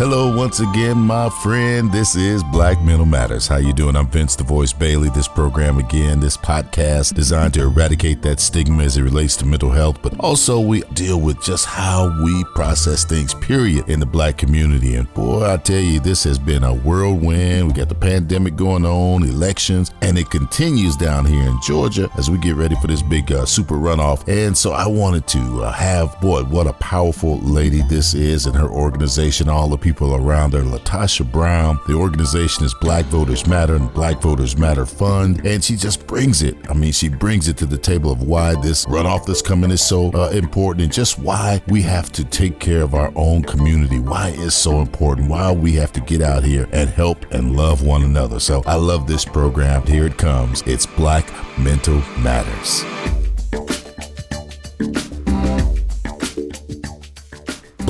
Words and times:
Hello 0.00 0.34
once 0.34 0.60
again, 0.60 0.96
my 0.96 1.28
friend. 1.28 1.92
This 1.92 2.16
is 2.16 2.42
Black 2.42 2.80
Mental 2.80 3.04
Matters. 3.04 3.46
How 3.46 3.58
you 3.58 3.74
doing? 3.74 3.96
I'm 3.96 4.08
Vince 4.08 4.34
the 4.34 4.42
Voice 4.42 4.72
Bailey. 4.72 5.10
This 5.10 5.28
program 5.28 5.76
again, 5.76 6.20
this 6.20 6.38
podcast 6.38 7.12
designed 7.12 7.52
to 7.52 7.64
eradicate 7.64 8.22
that 8.22 8.40
stigma 8.40 8.82
as 8.82 8.96
it 8.96 9.02
relates 9.02 9.36
to 9.36 9.44
mental 9.44 9.68
health, 9.68 10.00
but 10.00 10.18
also 10.18 10.58
we 10.58 10.80
deal 10.94 11.20
with 11.20 11.44
just 11.44 11.66
how 11.66 12.18
we 12.24 12.44
process 12.54 13.04
things, 13.04 13.34
period, 13.34 13.90
in 13.90 14.00
the 14.00 14.06
black 14.06 14.38
community. 14.38 14.94
And 14.94 15.12
boy, 15.12 15.44
I 15.44 15.58
tell 15.58 15.80
you, 15.80 16.00
this 16.00 16.24
has 16.24 16.38
been 16.38 16.64
a 16.64 16.72
whirlwind. 16.72 17.66
We 17.66 17.74
got 17.74 17.90
the 17.90 17.94
pandemic 17.94 18.56
going 18.56 18.86
on, 18.86 19.24
elections, 19.24 19.92
and 20.00 20.16
it 20.16 20.30
continues 20.30 20.96
down 20.96 21.26
here 21.26 21.46
in 21.46 21.60
Georgia 21.60 22.08
as 22.16 22.30
we 22.30 22.38
get 22.38 22.54
ready 22.54 22.76
for 22.76 22.86
this 22.86 23.02
big 23.02 23.30
uh, 23.30 23.44
super 23.44 23.74
runoff. 23.74 24.26
And 24.28 24.56
so 24.56 24.72
I 24.72 24.86
wanted 24.86 25.26
to 25.26 25.64
uh, 25.64 25.72
have, 25.72 26.18
boy, 26.22 26.44
what 26.44 26.66
a 26.66 26.72
powerful 26.72 27.38
lady 27.40 27.82
this 27.82 28.14
is 28.14 28.46
and 28.46 28.56
her 28.56 28.70
organization, 28.70 29.50
all 29.50 29.68
the 29.68 29.76
people 29.76 29.89
people 29.90 30.14
around 30.14 30.52
her. 30.52 30.60
Latasha 30.60 31.28
Brown. 31.32 31.80
The 31.88 31.94
organization 31.94 32.64
is 32.64 32.72
Black 32.74 33.06
Voters 33.06 33.48
Matter 33.48 33.74
and 33.74 33.92
Black 33.92 34.20
Voters 34.20 34.56
Matter 34.56 34.86
Fund, 34.86 35.44
and 35.44 35.64
she 35.64 35.74
just 35.74 36.06
brings 36.06 36.42
it. 36.42 36.56
I 36.70 36.74
mean, 36.74 36.92
she 36.92 37.08
brings 37.08 37.48
it 37.48 37.56
to 37.56 37.66
the 37.66 37.76
table 37.76 38.12
of 38.12 38.22
why 38.22 38.54
this 38.62 38.86
runoff 38.86 39.26
that's 39.26 39.42
coming 39.42 39.72
is 39.72 39.82
so 39.84 40.12
uh, 40.12 40.30
important, 40.30 40.84
and 40.84 40.92
just 40.92 41.18
why 41.18 41.60
we 41.66 41.82
have 41.82 42.12
to 42.12 42.24
take 42.24 42.60
care 42.60 42.82
of 42.82 42.94
our 42.94 43.12
own 43.16 43.42
community. 43.42 43.98
Why 43.98 44.32
it's 44.36 44.54
so 44.54 44.80
important. 44.80 45.28
Why 45.28 45.50
we 45.50 45.72
have 45.72 45.92
to 45.94 46.00
get 46.00 46.22
out 46.22 46.44
here 46.44 46.68
and 46.70 46.88
help 46.88 47.28
and 47.32 47.56
love 47.56 47.82
one 47.82 48.04
another. 48.04 48.38
So 48.38 48.62
I 48.66 48.76
love 48.76 49.08
this 49.08 49.24
program. 49.24 49.84
Here 49.86 50.06
it 50.06 50.18
comes. 50.18 50.62
It's 50.66 50.86
Black 50.86 51.26
Mental 51.58 52.00
Matters. 52.20 52.84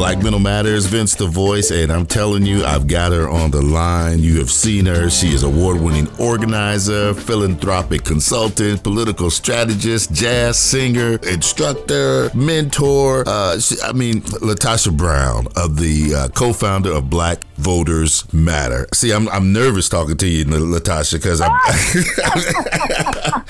Black 0.01 0.23
Mental 0.23 0.41
Matters, 0.41 0.87
Vince 0.87 1.15
the 1.15 1.27
Voice, 1.27 1.70
and 1.70 1.93
I'm 1.93 2.06
telling 2.06 2.47
you, 2.47 2.65
I've 2.65 2.87
got 2.87 3.12
her 3.12 3.29
on 3.29 3.51
the 3.51 3.61
line. 3.61 4.20
You 4.20 4.39
have 4.39 4.51
seen 4.51 4.87
her. 4.87 5.11
She 5.11 5.34
is 5.34 5.42
award-winning 5.42 6.09
organizer, 6.19 7.12
philanthropic 7.12 8.03
consultant, 8.03 8.83
political 8.83 9.29
strategist, 9.29 10.15
jazz 10.15 10.59
singer, 10.59 11.17
instructor, 11.29 12.31
mentor. 12.34 13.25
Uh, 13.27 13.59
she, 13.59 13.77
I 13.83 13.92
mean, 13.92 14.23
Latasha 14.23 14.97
Brown 14.97 15.48
of 15.55 15.77
the 15.77 16.14
uh, 16.14 16.29
co-founder 16.29 16.92
of 16.92 17.11
Black 17.11 17.45
Voters 17.57 18.25
Matter. 18.33 18.87
See, 18.95 19.12
I'm, 19.12 19.29
I'm 19.29 19.53
nervous 19.53 19.91
talking 19.91 20.17
to 20.17 20.27
you, 20.27 20.47
Latasha, 20.47 21.17
because 21.17 21.42
I'm. 21.42 23.45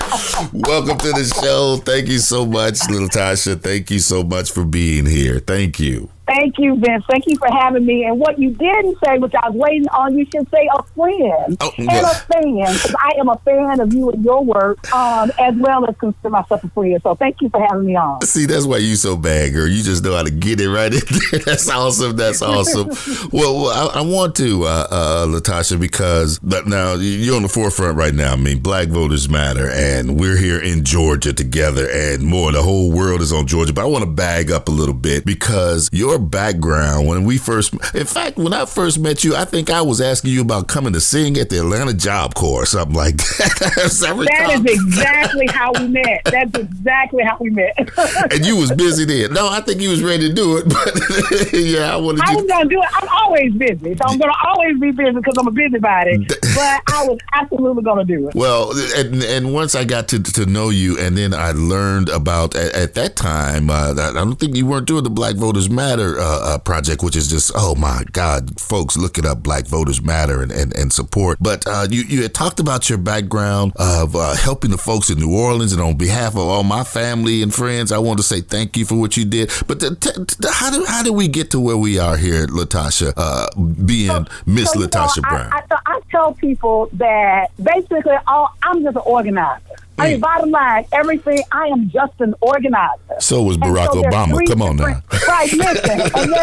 Welcome 0.51 0.97
to 0.97 1.11
the 1.13 1.39
show. 1.41 1.77
Thank 1.77 2.07
you 2.07 2.19
so 2.19 2.45
much, 2.45 2.79
little 2.89 3.07
Tasha. 3.07 3.61
Thank 3.61 3.89
you 3.91 3.99
so 3.99 4.23
much 4.23 4.51
for 4.51 4.65
being 4.65 5.05
here. 5.05 5.39
Thank 5.39 5.79
you. 5.79 6.09
Thank 6.27 6.59
you, 6.59 6.77
Vince. 6.77 7.03
Thank 7.09 7.25
you 7.27 7.35
for 7.37 7.49
having 7.51 7.85
me. 7.85 8.05
And 8.05 8.17
what 8.17 8.39
you 8.39 8.51
didn't 8.51 8.97
say, 9.03 9.17
which 9.17 9.33
I 9.35 9.49
was 9.49 9.57
waiting 9.57 9.87
on, 9.89 10.17
you 10.17 10.25
should 10.25 10.49
say 10.49 10.69
a 10.73 10.83
friend 10.83 11.57
oh, 11.59 11.71
and 11.77 11.89
a 11.89 12.13
fan, 12.13 12.73
because 12.73 12.95
I 12.97 13.19
am 13.19 13.27
a 13.27 13.37
fan 13.39 13.81
of 13.81 13.93
you 13.93 14.09
and 14.11 14.23
your 14.23 14.43
work, 14.43 14.93
um, 14.93 15.31
as 15.39 15.55
well 15.57 15.85
as 15.89 15.95
consider 15.97 16.29
myself 16.29 16.63
a 16.63 16.69
friend. 16.69 16.99
So 17.03 17.15
thank 17.15 17.41
you 17.41 17.49
for 17.49 17.59
having 17.59 17.85
me 17.85 17.95
on. 17.97 18.21
See, 18.21 18.45
that's 18.45 18.65
why 18.65 18.77
you 18.77 18.95
so 18.95 19.17
bad, 19.17 19.53
girl. 19.53 19.67
You 19.67 19.83
just 19.83 20.03
know 20.05 20.15
how 20.15 20.23
to 20.23 20.31
get 20.31 20.61
it 20.61 20.69
right 20.69 20.93
in 20.93 21.01
there. 21.01 21.39
That's 21.45 21.69
awesome. 21.69 22.15
That's 22.15 22.41
awesome. 22.41 22.89
well, 23.31 23.67
I, 23.67 23.99
I, 23.99 24.01
want 24.01 24.35
to, 24.35 24.63
uh, 24.63 24.87
uh, 24.89 25.25
Latasha, 25.27 25.79
because 25.79 26.41
now 26.43 26.93
you're 26.95 27.35
on 27.35 27.41
the 27.41 27.49
forefront 27.49 27.97
right 27.97 28.13
now. 28.13 28.33
I 28.33 28.35
mean, 28.37 28.59
Black 28.59 28.87
Voters 28.87 29.27
Matter, 29.27 29.69
and 29.69 30.00
we're 30.09 30.37
here 30.37 30.59
in 30.61 30.83
Georgia 30.83 31.33
together, 31.33 31.89
and 31.89 32.23
more. 32.23 32.51
The 32.51 32.61
whole 32.61 32.91
world 32.91 33.21
is 33.21 33.31
on 33.31 33.47
Georgia. 33.47 33.73
But 33.73 33.83
I 33.83 33.85
want 33.85 34.03
to 34.03 34.09
bag 34.09 34.51
up 34.51 34.67
a 34.67 34.71
little 34.71 34.93
bit 34.93 35.25
because 35.25 35.89
your 35.91 36.19
background 36.19 37.07
when 37.07 37.23
we 37.23 37.37
first, 37.37 37.73
in 37.95 38.05
fact, 38.05 38.37
when 38.37 38.53
I 38.53 38.65
first 38.65 38.99
met 38.99 39.23
you, 39.23 39.35
I 39.35 39.45
think 39.45 39.69
I 39.69 39.81
was 39.81 40.01
asking 40.01 40.31
you 40.31 40.41
about 40.41 40.67
coming 40.67 40.93
to 40.93 41.01
sing 41.01 41.37
at 41.37 41.49
the 41.49 41.59
Atlanta 41.59 41.93
Job 41.93 42.33
Corps 42.35 42.63
or 42.63 42.65
something 42.65 42.95
like 42.95 43.17
that. 43.17 44.27
that 44.29 44.51
is 44.53 44.65
exactly 44.65 45.47
how 45.47 45.71
we 45.79 45.87
met. 45.87 46.21
That's 46.25 46.57
exactly 46.57 47.23
how 47.23 47.37
we 47.39 47.49
met. 47.49 47.77
and 48.31 48.45
you 48.45 48.57
was 48.57 48.71
busy 48.71 49.05
then. 49.05 49.33
No, 49.33 49.49
I 49.49 49.61
think 49.61 49.81
you 49.81 49.89
was 49.89 50.03
ready 50.03 50.27
to 50.29 50.33
do 50.33 50.57
it, 50.57 50.69
but 50.69 51.53
yeah, 51.53 51.93
I 51.93 51.97
wanted. 51.97 52.21
I 52.25 52.35
was 52.35 52.45
gonna 52.45 52.69
do 52.69 52.81
it. 52.81 52.87
I'm 52.93 53.07
always 53.09 53.53
busy, 53.53 53.95
so 53.95 54.03
I'm 54.07 54.17
gonna 54.17 54.33
always 54.45 54.79
be 54.79 54.91
busy 54.91 55.11
because 55.11 55.35
I'm 55.37 55.47
a 55.47 55.51
busybody. 55.51 56.25
but 56.55 56.81
I 56.87 57.05
was 57.07 57.19
absolutely 57.33 57.83
gonna 57.83 58.05
do 58.05 58.27
it. 58.27 58.35
Well, 58.35 58.71
and, 58.95 59.23
and 59.23 59.53
once 59.53 59.75
I 59.75 59.83
got 59.91 60.07
to 60.07 60.23
to 60.23 60.45
know 60.45 60.69
you, 60.69 60.97
and 60.97 61.17
then 61.17 61.33
I 61.33 61.51
learned 61.51 62.07
about 62.07 62.55
at, 62.55 62.73
at 62.73 62.93
that 62.93 63.17
time. 63.17 63.69
Uh, 63.69 63.91
I 63.91 64.13
don't 64.13 64.39
think 64.39 64.55
you 64.55 64.65
weren't 64.65 64.87
doing 64.87 65.03
the 65.03 65.09
Black 65.09 65.35
Voters 65.35 65.69
Matter 65.69 66.17
uh, 66.17 66.55
uh, 66.55 66.57
project, 66.59 67.03
which 67.03 67.17
is 67.17 67.29
just 67.29 67.51
oh 67.55 67.75
my 67.75 68.05
God, 68.13 68.59
folks, 68.59 68.95
look 68.95 69.17
it 69.17 69.25
up. 69.25 69.43
Black 69.43 69.67
Voters 69.67 70.01
Matter 70.01 70.41
and 70.41 70.51
and, 70.51 70.73
and 70.77 70.93
support. 70.93 71.39
But 71.41 71.67
uh, 71.67 71.87
you 71.89 72.03
you 72.03 72.21
had 72.21 72.33
talked 72.33 72.61
about 72.61 72.89
your 72.89 72.99
background 72.99 73.73
of 73.75 74.15
uh, 74.15 74.35
helping 74.35 74.71
the 74.71 74.77
folks 74.77 75.09
in 75.09 75.19
New 75.19 75.35
Orleans, 75.37 75.73
and 75.73 75.81
on 75.81 75.97
behalf 75.97 76.33
of 76.33 76.47
all 76.47 76.63
my 76.63 76.85
family 76.85 77.41
and 77.41 77.53
friends, 77.53 77.91
I 77.91 77.97
want 77.97 78.17
to 78.19 78.23
say 78.23 78.39
thank 78.39 78.77
you 78.77 78.85
for 78.85 78.95
what 78.95 79.17
you 79.17 79.25
did. 79.25 79.51
But 79.67 79.81
the, 79.81 79.95
t- 79.95 80.47
how 80.49 80.71
do 80.71 80.85
how 80.85 81.03
did 81.03 81.11
we 81.11 81.27
get 81.27 81.51
to 81.51 81.59
where 81.59 81.77
we 81.77 81.99
are 81.99 82.15
here, 82.15 82.47
Latasha, 82.47 83.11
uh, 83.17 83.47
being 83.85 84.25
Miss 84.45 84.71
so, 84.71 84.79
Latasha 84.79 85.17
know, 85.17 85.29
Brown? 85.29 85.51
I, 85.51 85.63
I, 85.69 85.79
I, 85.85 86.00
tell 86.11 86.33
people 86.33 86.89
that 86.93 87.47
basically, 87.61 88.15
all, 88.27 88.53
I'm 88.61 88.83
just 88.83 88.95
an 88.95 89.03
organizer. 89.05 89.61
I 90.01 90.09
mean, 90.09 90.17
mm. 90.17 90.21
bottom 90.21 90.51
line, 90.51 90.85
everything. 90.91 91.43
I 91.51 91.67
am 91.67 91.89
just 91.89 92.19
an 92.21 92.33
organizer. 92.41 93.19
So 93.19 93.43
was 93.43 93.57
Barack 93.57 93.93
so 93.93 94.01
Obama. 94.01 94.47
Come 94.47 94.61
on 94.61 94.77
now. 94.77 95.01
Right, 95.27 95.53
listen, 95.53 96.01
and, 96.01 96.33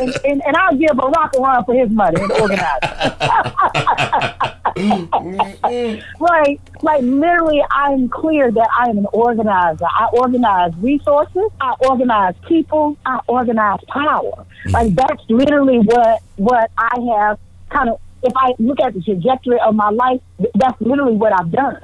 and, 0.00 0.16
and, 0.24 0.42
and, 0.46 0.56
I'll 0.56 0.74
give 0.74 0.92
Barack 0.92 1.36
a 1.36 1.40
run 1.40 1.64
for 1.66 1.74
his 1.74 1.90
money 1.90 2.18
and 2.18 2.32
organizer. 2.32 2.62
right, 6.18 6.58
like 6.80 7.02
literally, 7.02 7.62
I'm 7.70 8.08
clear 8.08 8.50
that 8.50 8.68
I 8.78 8.88
am 8.88 8.98
an 8.98 9.06
organizer. 9.12 9.84
I 9.84 10.08
organize 10.14 10.72
resources. 10.78 11.50
I 11.60 11.74
organize 11.80 12.34
people. 12.48 12.96
I 13.04 13.20
organize 13.26 13.80
power. 13.88 14.46
Like 14.70 14.88
mm. 14.88 14.94
that's 14.94 15.22
literally 15.28 15.80
what 15.80 16.22
what 16.36 16.70
I 16.78 16.98
have 17.18 17.38
kind 17.68 17.90
of. 17.90 18.00
If 18.22 18.32
I 18.36 18.52
look 18.58 18.80
at 18.80 18.94
the 18.94 19.02
trajectory 19.02 19.58
of 19.60 19.74
my 19.74 19.90
life, 19.90 20.20
that's 20.54 20.80
literally 20.80 21.16
what 21.16 21.32
I've 21.38 21.50
done. 21.50 21.80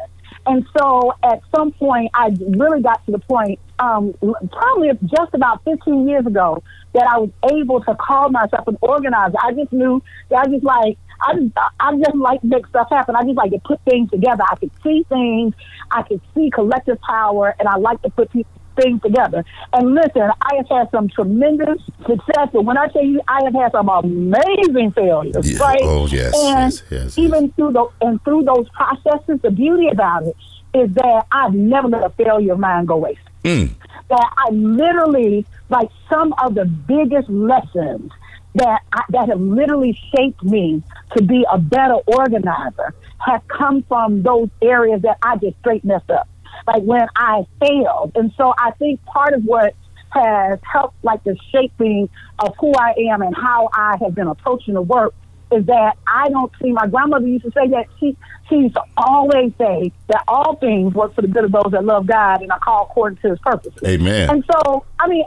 And 0.47 0.66
so 0.78 1.12
at 1.22 1.41
some 1.54 1.72
point, 1.72 2.10
I 2.15 2.31
really 2.41 2.81
got 2.81 3.04
to 3.06 3.12
the 3.12 3.19
point, 3.19 3.60
um, 3.78 4.15
probably 4.50 4.91
just 5.04 5.34
about 5.34 5.62
15 5.65 6.09
years 6.09 6.26
ago, 6.26 6.62
that 6.94 7.06
I 7.06 7.19
was 7.19 7.31
able 7.53 7.82
to 7.82 7.94
call 7.94 8.31
myself 8.31 8.66
an 8.66 8.78
organizer. 8.81 9.37
I 9.43 9.53
just 9.53 9.72
knew 9.72 10.03
that 10.31 10.47
I 10.47 10.50
just 10.50 10.65
like, 10.65 10.97
I 11.21 11.34
just, 11.34 11.53
I 11.81 11.97
just 11.97 12.16
like 12.16 12.43
make 12.44 12.66
stuff 12.69 12.88
happen. 12.91 13.15
I 13.15 13.25
just 13.25 13.37
like 13.37 13.50
to 13.50 13.59
put 13.59 13.81
things 13.82 14.10
together. 14.10 14.43
I 14.50 14.56
could 14.56 14.70
see 14.82 15.05
things. 15.09 15.53
I 15.91 16.03
could 16.03 16.20
see 16.34 16.50
collective 16.50 17.00
power, 17.00 17.55
and 17.59 17.69
I 17.69 17.76
like 17.76 18.00
to 18.03 18.10
put 18.10 18.31
people 18.31 18.50
things 18.80 19.00
together. 19.02 19.44
And 19.72 19.94
listen, 19.94 20.30
I 20.40 20.56
have 20.56 20.68
had 20.68 20.90
some 20.90 21.08
tremendous 21.08 21.82
success. 22.06 22.48
And 22.52 22.66
when 22.66 22.78
I 22.78 22.88
tell 22.88 23.04
you, 23.04 23.20
I 23.28 23.40
have 23.44 23.54
had 23.54 23.72
some 23.72 23.88
amazing 23.88 24.92
failures, 24.92 25.50
yeah. 25.50 25.58
right? 25.58 25.80
Oh 25.82 26.06
yes, 26.06 26.34
and 26.36 26.72
yes, 26.72 26.82
yes, 26.90 27.18
even 27.18 27.44
yes. 27.44 27.52
through 27.56 27.72
the 27.72 27.86
and 28.00 28.22
through 28.24 28.44
those 28.44 28.68
processes, 28.70 29.40
the 29.42 29.50
beauty 29.50 29.88
about 29.88 30.24
it 30.24 30.36
is 30.74 30.92
that 30.94 31.26
I've 31.32 31.54
never 31.54 31.88
let 31.88 32.04
a 32.04 32.10
failure 32.10 32.52
of 32.52 32.58
mine 32.58 32.84
go 32.84 32.96
waste. 32.96 33.20
Mm. 33.44 33.70
That 34.08 34.34
I 34.36 34.50
literally, 34.50 35.46
like 35.69 35.88
some 36.10 36.34
of 36.42 36.54
the 36.54 36.64
biggest 36.64 37.28
lessons 37.28 38.12
that 38.54 38.82
I, 38.92 39.02
that 39.10 39.28
have 39.28 39.40
literally 39.40 39.98
shaped 40.14 40.42
me 40.42 40.82
to 41.16 41.22
be 41.22 41.46
a 41.50 41.58
better 41.58 41.94
organizer 42.06 42.94
have 43.19 43.46
come 43.48 43.82
from 43.84 44.22
those 44.22 44.48
areas 44.62 45.02
that 45.02 45.19
I 45.22 45.36
just 45.36 45.58
straight 45.58 45.84
messed 45.84 46.10
up 46.10 46.28
like 46.66 46.82
when 46.82 47.06
I 47.16 47.46
failed. 47.60 48.12
And 48.14 48.32
so 48.37 48.55
I 48.58 48.72
think 48.72 49.05
part 49.05 49.34
of 49.34 49.44
what 49.44 49.75
has 50.10 50.58
helped 50.62 51.02
like 51.05 51.22
the 51.25 51.37
shaping 51.52 52.08
of 52.38 52.55
who 52.58 52.72
I 52.75 52.94
am 53.10 53.22
and 53.22 53.34
how 53.37 53.69
I 53.72 53.96
have 54.00 54.14
been 54.14 54.26
approaching 54.26 54.75
the 54.75 54.82
work 54.82 55.14
is 55.50 55.64
that 55.66 55.96
I 56.06 56.28
don't 56.28 56.52
see 56.62 56.72
my 56.72 56.87
grandmother 56.87 57.26
used 57.26 57.44
to 57.44 57.50
say 57.52 57.69
that 57.69 57.87
she 57.99 58.16
she 58.49 58.56
used 58.56 58.75
to 58.75 58.82
always 58.96 59.52
say 59.58 59.93
that 60.08 60.25
all 60.28 60.56
things 60.56 60.94
work 60.94 61.14
for 61.14 61.22
the 61.22 61.28
good 61.28 61.44
of 61.44 61.52
those 61.52 61.72
that 61.72 61.84
love 61.84 62.06
God 62.06 62.43
and 62.43 62.50
are 62.52 62.58
called 62.58 62.88
according 62.90 63.19
to 63.19 63.31
his 63.31 63.38
purposes. 63.38 63.81
Amen. 63.87 64.31
And 64.31 64.44
so 64.50 64.84
I 64.99 65.08
mean 65.08 65.25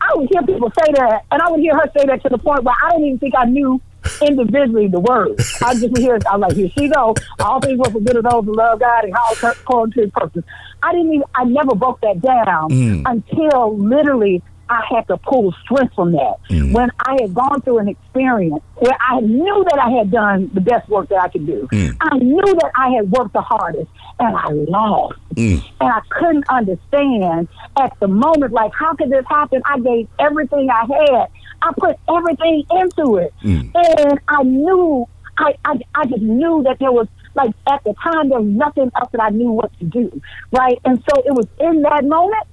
I 0.00 0.10
would 0.14 0.28
hear 0.30 0.42
people 0.42 0.70
say 0.70 0.92
that 0.94 1.24
and 1.30 1.42
I 1.42 1.50
would 1.50 1.60
hear 1.60 1.74
her 1.74 1.90
say 1.96 2.06
that 2.06 2.22
to 2.22 2.28
the 2.28 2.38
point 2.38 2.62
where 2.62 2.74
I 2.82 2.90
don't 2.90 3.04
even 3.04 3.18
think 3.18 3.34
I 3.36 3.46
knew 3.46 3.80
individually 4.22 4.88
the 4.88 5.00
word. 5.00 5.40
I 5.62 5.74
just 5.74 5.96
hear, 5.96 6.18
I'm 6.30 6.40
like, 6.40 6.54
here 6.54 6.70
she 6.76 6.88
go. 6.88 7.14
All 7.40 7.60
things 7.60 7.78
work 7.78 7.92
for 7.92 8.00
good 8.00 8.16
of 8.16 8.24
those 8.24 8.44
who 8.44 8.54
love 8.54 8.80
God 8.80 9.04
and 9.04 9.14
how 9.14 9.50
according 9.50 9.92
to 9.94 10.00
His 10.02 10.10
purpose. 10.10 10.44
I 10.82 10.92
didn't 10.92 11.14
even, 11.14 11.24
I 11.34 11.44
never 11.44 11.74
broke 11.74 12.00
that 12.02 12.20
down 12.20 12.70
mm. 12.70 13.02
until 13.06 13.76
literally 13.78 14.42
I 14.68 14.82
had 14.88 15.06
to 15.08 15.16
pull 15.18 15.52
strength 15.62 15.94
from 15.94 16.12
that. 16.12 16.36
Mm. 16.50 16.72
When 16.72 16.90
I 16.98 17.16
had 17.20 17.34
gone 17.34 17.60
through 17.62 17.78
an 17.78 17.88
experience 17.88 18.62
where 18.76 18.96
I 19.00 19.20
knew 19.20 19.64
that 19.70 19.78
I 19.78 19.90
had 19.90 20.10
done 20.10 20.50
the 20.54 20.60
best 20.60 20.88
work 20.88 21.08
that 21.10 21.20
I 21.20 21.28
could 21.28 21.46
do, 21.46 21.68
mm. 21.70 21.96
I 22.00 22.18
knew 22.18 22.42
that 22.42 22.70
I 22.74 22.90
had 22.90 23.10
worked 23.10 23.34
the 23.34 23.42
hardest, 23.42 23.90
and 24.18 24.36
I 24.36 24.48
lost. 24.50 25.18
Mm. 25.34 25.62
And 25.80 25.90
I 25.90 26.00
couldn't 26.10 26.44
understand 26.48 27.48
at 27.76 27.98
the 28.00 28.08
moment, 28.08 28.52
like, 28.52 28.72
how 28.78 28.94
could 28.94 29.10
this 29.10 29.24
happen? 29.28 29.62
I 29.64 29.78
gave 29.80 30.08
everything 30.18 30.68
I 30.70 30.86
had, 30.86 31.28
I 31.64 31.72
put 31.78 31.96
everything 32.14 32.64
into 32.70 33.16
it. 33.16 33.32
Mm. 33.42 33.70
And 33.74 34.20
I 34.28 34.42
knew, 34.42 35.08
I, 35.38 35.54
I, 35.64 35.80
I 35.94 36.04
just 36.04 36.22
knew 36.22 36.62
that 36.64 36.78
there 36.78 36.92
was 36.92 37.08
like 37.34 37.50
at 37.66 37.82
the 37.84 37.94
time 38.02 38.28
there 38.28 38.40
was 38.40 38.48
nothing 38.48 38.90
else 38.94 39.08
that 39.12 39.22
I 39.22 39.30
knew 39.30 39.50
what 39.50 39.76
to 39.78 39.84
do, 39.84 40.20
right? 40.52 40.78
And 40.84 40.98
so 40.98 41.22
it 41.24 41.32
was 41.32 41.46
in 41.58 41.82
that 41.82 42.04
moment 42.04 42.46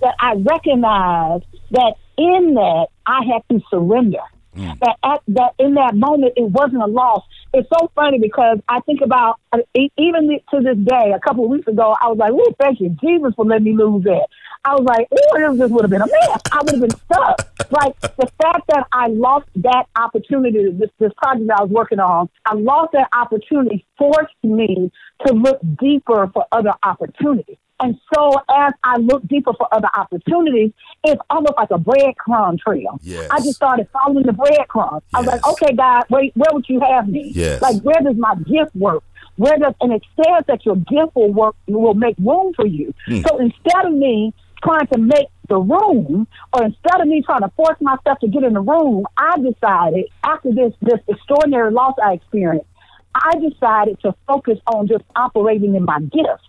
that 0.00 0.14
I 0.18 0.34
recognized 0.34 1.44
that 1.70 1.94
in 2.16 2.54
that 2.54 2.86
I 3.06 3.20
had 3.24 3.42
to 3.50 3.62
surrender. 3.70 4.24
Mm. 4.56 4.78
That 4.80 4.96
at 5.04 5.20
that 5.28 5.54
in 5.58 5.74
that 5.74 5.96
moment 5.96 6.34
it 6.36 6.48
wasn't 6.48 6.82
a 6.82 6.86
loss. 6.86 7.22
It's 7.52 7.68
so 7.76 7.90
funny 7.94 8.18
because 8.20 8.58
I 8.68 8.80
think 8.80 9.00
about 9.02 9.40
uh, 9.52 9.58
even 9.74 10.38
to 10.50 10.60
this 10.60 10.78
day. 10.78 11.12
A 11.12 11.18
couple 11.18 11.44
of 11.44 11.50
weeks 11.50 11.66
ago, 11.66 11.96
I 12.00 12.06
was 12.06 12.18
like, 12.18 12.32
"Oh, 12.32 12.54
thank 12.60 12.80
you, 12.80 12.90
Jesus, 13.02 13.34
for 13.34 13.44
letting 13.44 13.64
me 13.64 13.76
lose 13.76 14.04
that." 14.04 14.26
I 14.64 14.74
was 14.74 14.84
like, 14.84 15.08
"Oh, 15.12 15.56
this 15.56 15.70
would 15.70 15.82
have 15.82 15.90
been 15.90 16.02
a 16.02 16.06
mess. 16.06 16.40
I 16.52 16.58
would 16.62 16.72
have 16.72 16.80
been 16.80 16.90
stuck." 16.90 17.54
like 17.70 18.00
the 18.00 18.30
fact 18.40 18.66
that 18.68 18.86
I 18.92 19.08
lost 19.08 19.48
that 19.56 19.86
opportunity, 19.96 20.70
this 20.72 20.90
this 20.98 21.12
project 21.16 21.50
I 21.50 21.62
was 21.62 21.70
working 21.70 22.00
on, 22.00 22.28
I 22.44 22.54
lost 22.54 22.92
that 22.92 23.08
opportunity 23.12 23.86
forced 23.98 24.34
me 24.42 24.90
to 25.26 25.34
look 25.34 25.60
deeper 25.80 26.30
for 26.32 26.46
other 26.52 26.74
opportunities. 26.82 27.56
And 27.80 27.98
so 28.14 28.32
as 28.48 28.72
I 28.84 28.98
look 28.98 29.26
deeper 29.26 29.52
for 29.58 29.66
other 29.72 29.88
opportunities, 29.96 30.72
it's 31.02 31.20
almost 31.28 31.54
like 31.56 31.70
a 31.70 31.78
breadcrumb 31.78 32.58
trail. 32.58 32.98
Yes. 33.02 33.28
I 33.30 33.38
just 33.38 33.54
started 33.54 33.88
following 33.92 34.24
the 34.24 34.32
breadcrumbs. 34.32 35.02
Yes. 35.02 35.14
I 35.14 35.18
was 35.18 35.26
like, 35.26 35.46
okay, 35.48 35.74
God, 35.74 36.04
where, 36.08 36.24
where 36.34 36.50
would 36.52 36.68
you 36.68 36.80
have 36.80 37.08
me? 37.08 37.32
Yes. 37.34 37.60
Like, 37.60 37.82
where 37.82 38.00
does 38.00 38.16
my 38.16 38.36
gift 38.36 38.74
work? 38.76 39.02
Where 39.36 39.58
does, 39.58 39.74
and 39.80 39.92
it 39.92 40.02
says 40.16 40.44
that 40.46 40.64
your 40.64 40.76
gift 40.76 41.16
will 41.16 41.32
work, 41.32 41.56
will 41.66 41.94
make 41.94 42.14
room 42.18 42.52
for 42.54 42.66
you. 42.66 42.94
Mm. 43.08 43.28
So 43.28 43.38
instead 43.38 43.86
of 43.86 43.92
me 43.92 44.32
trying 44.64 44.86
to 44.88 44.98
make 44.98 45.28
the 45.48 45.58
room, 45.58 46.26
or 46.52 46.64
instead 46.64 47.00
of 47.00 47.06
me 47.06 47.22
trying 47.22 47.42
to 47.42 47.50
force 47.56 47.76
myself 47.80 48.18
to 48.20 48.28
get 48.28 48.42
in 48.42 48.54
the 48.54 48.60
room, 48.60 49.04
I 49.16 49.36
decided 49.36 50.06
after 50.24 50.52
this, 50.52 50.72
this 50.80 51.00
extraordinary 51.06 51.70
loss 51.70 51.94
I 52.02 52.14
experienced, 52.14 52.66
I 53.14 53.32
decided 53.38 54.00
to 54.00 54.14
focus 54.26 54.58
on 54.66 54.88
just 54.88 55.04
operating 55.14 55.74
in 55.74 55.84
my 55.84 56.00
gifts. 56.00 56.48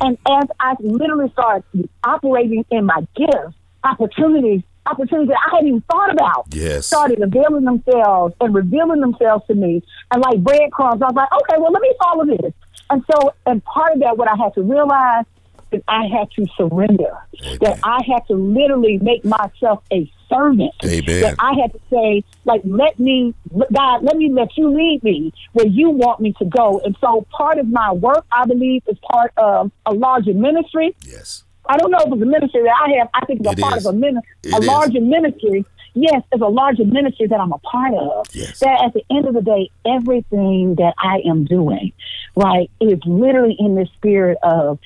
And 0.00 0.16
as 0.28 0.48
I 0.60 0.74
literally 0.80 1.30
started 1.32 1.88
operating 2.04 2.64
in 2.70 2.86
my 2.86 3.06
gifts, 3.14 3.56
opportunities, 3.84 4.62
opportunities 4.86 5.28
that 5.28 5.38
I 5.46 5.56
hadn't 5.56 5.68
even 5.68 5.80
thought 5.82 6.12
about, 6.12 6.46
yes. 6.52 6.86
started 6.86 7.18
revealing 7.20 7.64
themselves 7.64 8.34
and 8.40 8.54
revealing 8.54 9.00
themselves 9.00 9.44
to 9.48 9.54
me. 9.54 9.82
And 10.10 10.22
like 10.22 10.42
breadcrumbs, 10.42 11.02
I 11.02 11.06
was 11.06 11.14
like, 11.14 11.28
okay, 11.32 11.60
well, 11.60 11.72
let 11.72 11.82
me 11.82 11.92
follow 12.02 12.24
this. 12.24 12.52
And 12.90 13.04
so, 13.10 13.34
and 13.44 13.62
part 13.64 13.94
of 13.94 14.00
that, 14.00 14.16
what 14.16 14.28
I 14.28 14.36
had 14.36 14.54
to 14.54 14.62
realize 14.62 15.24
that 15.70 15.82
I 15.88 16.06
had 16.06 16.30
to 16.32 16.46
surrender, 16.56 17.16
Amen. 17.42 17.58
that 17.60 17.80
I 17.82 18.00
had 18.06 18.26
to 18.28 18.34
literally 18.34 18.98
make 18.98 19.24
myself 19.24 19.82
a 19.92 20.10
servant. 20.28 20.72
Amen. 20.84 21.20
That 21.22 21.36
I 21.38 21.54
had 21.60 21.72
to 21.72 21.80
say, 21.90 22.24
like, 22.44 22.62
let 22.64 22.98
me, 22.98 23.34
God, 23.72 24.02
let 24.02 24.16
me 24.16 24.30
let 24.32 24.56
you 24.56 24.68
lead 24.68 25.02
me 25.02 25.32
where 25.52 25.66
you 25.66 25.90
want 25.90 26.20
me 26.20 26.32
to 26.38 26.44
go. 26.44 26.80
And 26.84 26.96
so 27.00 27.26
part 27.30 27.58
of 27.58 27.68
my 27.68 27.92
work, 27.92 28.24
I 28.30 28.46
believe, 28.46 28.82
is 28.86 28.98
part 29.10 29.32
of 29.36 29.70
a 29.84 29.92
larger 29.92 30.34
ministry. 30.34 30.96
Yes. 31.02 31.44
I 31.68 31.76
don't 31.76 31.90
know 31.90 31.98
if 31.98 32.12
it's 32.12 32.22
a 32.22 32.26
ministry 32.26 32.62
that 32.62 32.76
I 32.80 32.98
have. 32.98 33.08
I 33.14 33.24
think 33.26 33.40
it's 33.40 33.48
a 33.48 33.52
it 33.52 33.58
part 33.58 33.78
is. 33.78 33.86
of 33.86 33.94
a, 33.94 33.98
ministry, 33.98 34.52
a 34.52 34.60
larger 34.60 35.00
ministry. 35.00 35.64
Yes, 35.94 36.22
it's 36.30 36.42
a 36.42 36.46
larger 36.46 36.84
ministry 36.84 37.26
that 37.26 37.40
I'm 37.40 37.52
a 37.52 37.58
part 37.58 37.94
of. 37.94 38.26
Yes. 38.32 38.60
That 38.60 38.82
at 38.84 38.92
the 38.92 39.02
end 39.10 39.26
of 39.26 39.34
the 39.34 39.40
day, 39.40 39.70
everything 39.86 40.74
that 40.76 40.94
I 40.98 41.22
am 41.28 41.44
doing, 41.44 41.92
right, 42.36 42.70
is 42.80 42.98
literally 43.06 43.56
in 43.58 43.74
the 43.74 43.88
spirit 43.96 44.36
of 44.42 44.78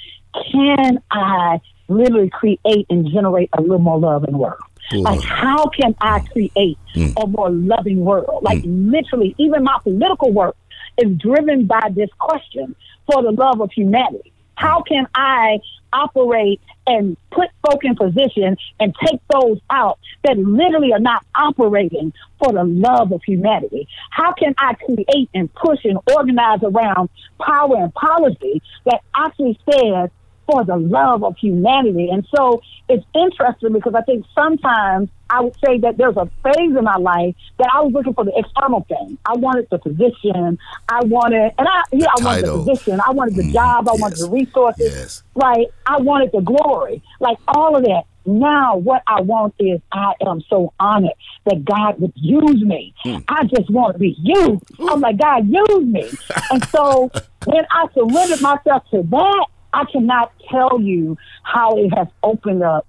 can 0.53 1.03
I 1.11 1.61
literally 1.89 2.31
create 2.31 2.87
and 2.89 3.11
generate 3.11 3.51
a 3.53 3.61
little 3.61 3.79
more 3.79 3.99
love 3.99 4.25
in 4.25 4.33
the 4.33 4.39
world? 4.39 4.61
Like, 4.93 5.23
how 5.23 5.69
can 5.69 5.95
I 6.01 6.19
create 6.21 6.79
mm. 6.95 7.13
a 7.23 7.27
more 7.27 7.51
loving 7.51 8.01
world? 8.01 8.43
Like, 8.43 8.59
mm. 8.59 8.91
literally, 8.91 9.35
even 9.39 9.63
my 9.63 9.79
political 9.83 10.33
work 10.33 10.57
is 10.99 11.17
driven 11.17 11.67
by 11.67 11.91
this 11.93 12.11
question 12.19 12.75
for 13.07 13.23
the 13.23 13.31
love 13.31 13.61
of 13.61 13.71
humanity. 13.73 14.33
How 14.57 14.83
can 14.83 15.07
I 15.15 15.61
operate 15.93 16.61
and 16.87 17.17
put 17.31 17.49
folk 17.65 17.85
in 17.85 17.95
position 17.97 18.57
and 18.79 18.95
take 19.05 19.21
those 19.33 19.59
out 19.71 19.99
that 20.25 20.37
literally 20.39 20.93
are 20.93 21.01
not 21.01 21.25
operating 21.35 22.13
for 22.39 22.53
the 22.53 22.65
love 22.65 23.13
of 23.13 23.23
humanity? 23.23 23.89
How 24.11 24.33
can 24.33 24.55
I 24.59 24.75
create 24.75 25.31
and 25.35 25.53
push 25.55 25.85
and 25.85 25.99
organize 26.15 26.61
around 26.63 27.11
power 27.41 27.77
and 27.77 27.95
policy 27.95 28.61
that 28.85 29.03
actually 29.15 29.59
says 29.71 30.11
for 30.51 30.65
the 30.65 30.77
love 30.77 31.23
of 31.23 31.37
humanity. 31.37 32.09
And 32.11 32.27
so 32.35 32.63
it's 32.89 33.05
interesting 33.15 33.73
because 33.73 33.95
I 33.95 34.03
think 34.03 34.25
sometimes 34.35 35.09
I 35.29 35.41
would 35.43 35.55
say 35.65 35.79
that 35.79 35.97
there's 35.97 36.17
a 36.17 36.29
phase 36.43 36.77
in 36.77 36.85
my 36.85 36.97
life 36.97 37.37
that 37.59 37.69
I 37.73 37.81
was 37.83 37.93
looking 37.93 38.15
for 38.15 38.25
the 38.25 38.37
external 38.37 38.85
thing. 38.89 39.17
I 39.25 39.37
wanted 39.37 39.69
the 39.71 39.79
position. 39.79 40.59
I 40.89 41.05
wanted, 41.05 41.53
and 41.57 41.69
I, 41.69 41.83
yeah, 41.93 42.07
I 42.19 42.25
wanted 42.25 42.47
the 42.47 42.59
position. 42.59 43.01
I 43.07 43.11
wanted 43.13 43.37
the 43.37 43.45
mm, 43.45 43.53
job. 43.53 43.89
I 43.89 43.93
yes. 43.93 44.01
wanted 44.01 44.19
the 44.19 44.31
resources. 44.31 44.93
Yes. 44.93 45.23
Right. 45.35 45.69
I 45.87 45.99
wanted 45.99 46.33
the 46.33 46.41
glory. 46.41 47.03
Like 47.21 47.39
all 47.47 47.77
of 47.77 47.85
that. 47.85 48.05
Now, 48.27 48.77
what 48.77 49.03
I 49.07 49.23
want 49.23 49.55
is 49.59 49.81
I 49.93 50.13
am 50.27 50.43
so 50.51 50.75
honored 50.79 51.13
that 51.47 51.65
God 51.65 52.01
would 52.01 52.13
use 52.17 52.63
me. 52.63 52.95
Mm. 53.05 53.25
I 53.29 53.45
just 53.45 53.71
want 53.71 53.95
to 53.95 53.99
be 53.99 54.15
used. 54.19 54.63
I'm 54.79 55.01
like, 55.01 55.17
God, 55.17 55.49
use 55.49 55.85
me. 55.85 56.11
and 56.51 56.65
so 56.69 57.11
when 57.47 57.65
I 57.71 57.87
surrendered 57.95 58.43
myself 58.43 58.85
to 58.91 59.03
that, 59.03 59.47
I 59.73 59.85
cannot 59.85 60.33
tell 60.51 60.81
you 60.81 61.17
how 61.43 61.77
it 61.77 61.91
has 61.97 62.09
opened 62.23 62.63
up 62.63 62.87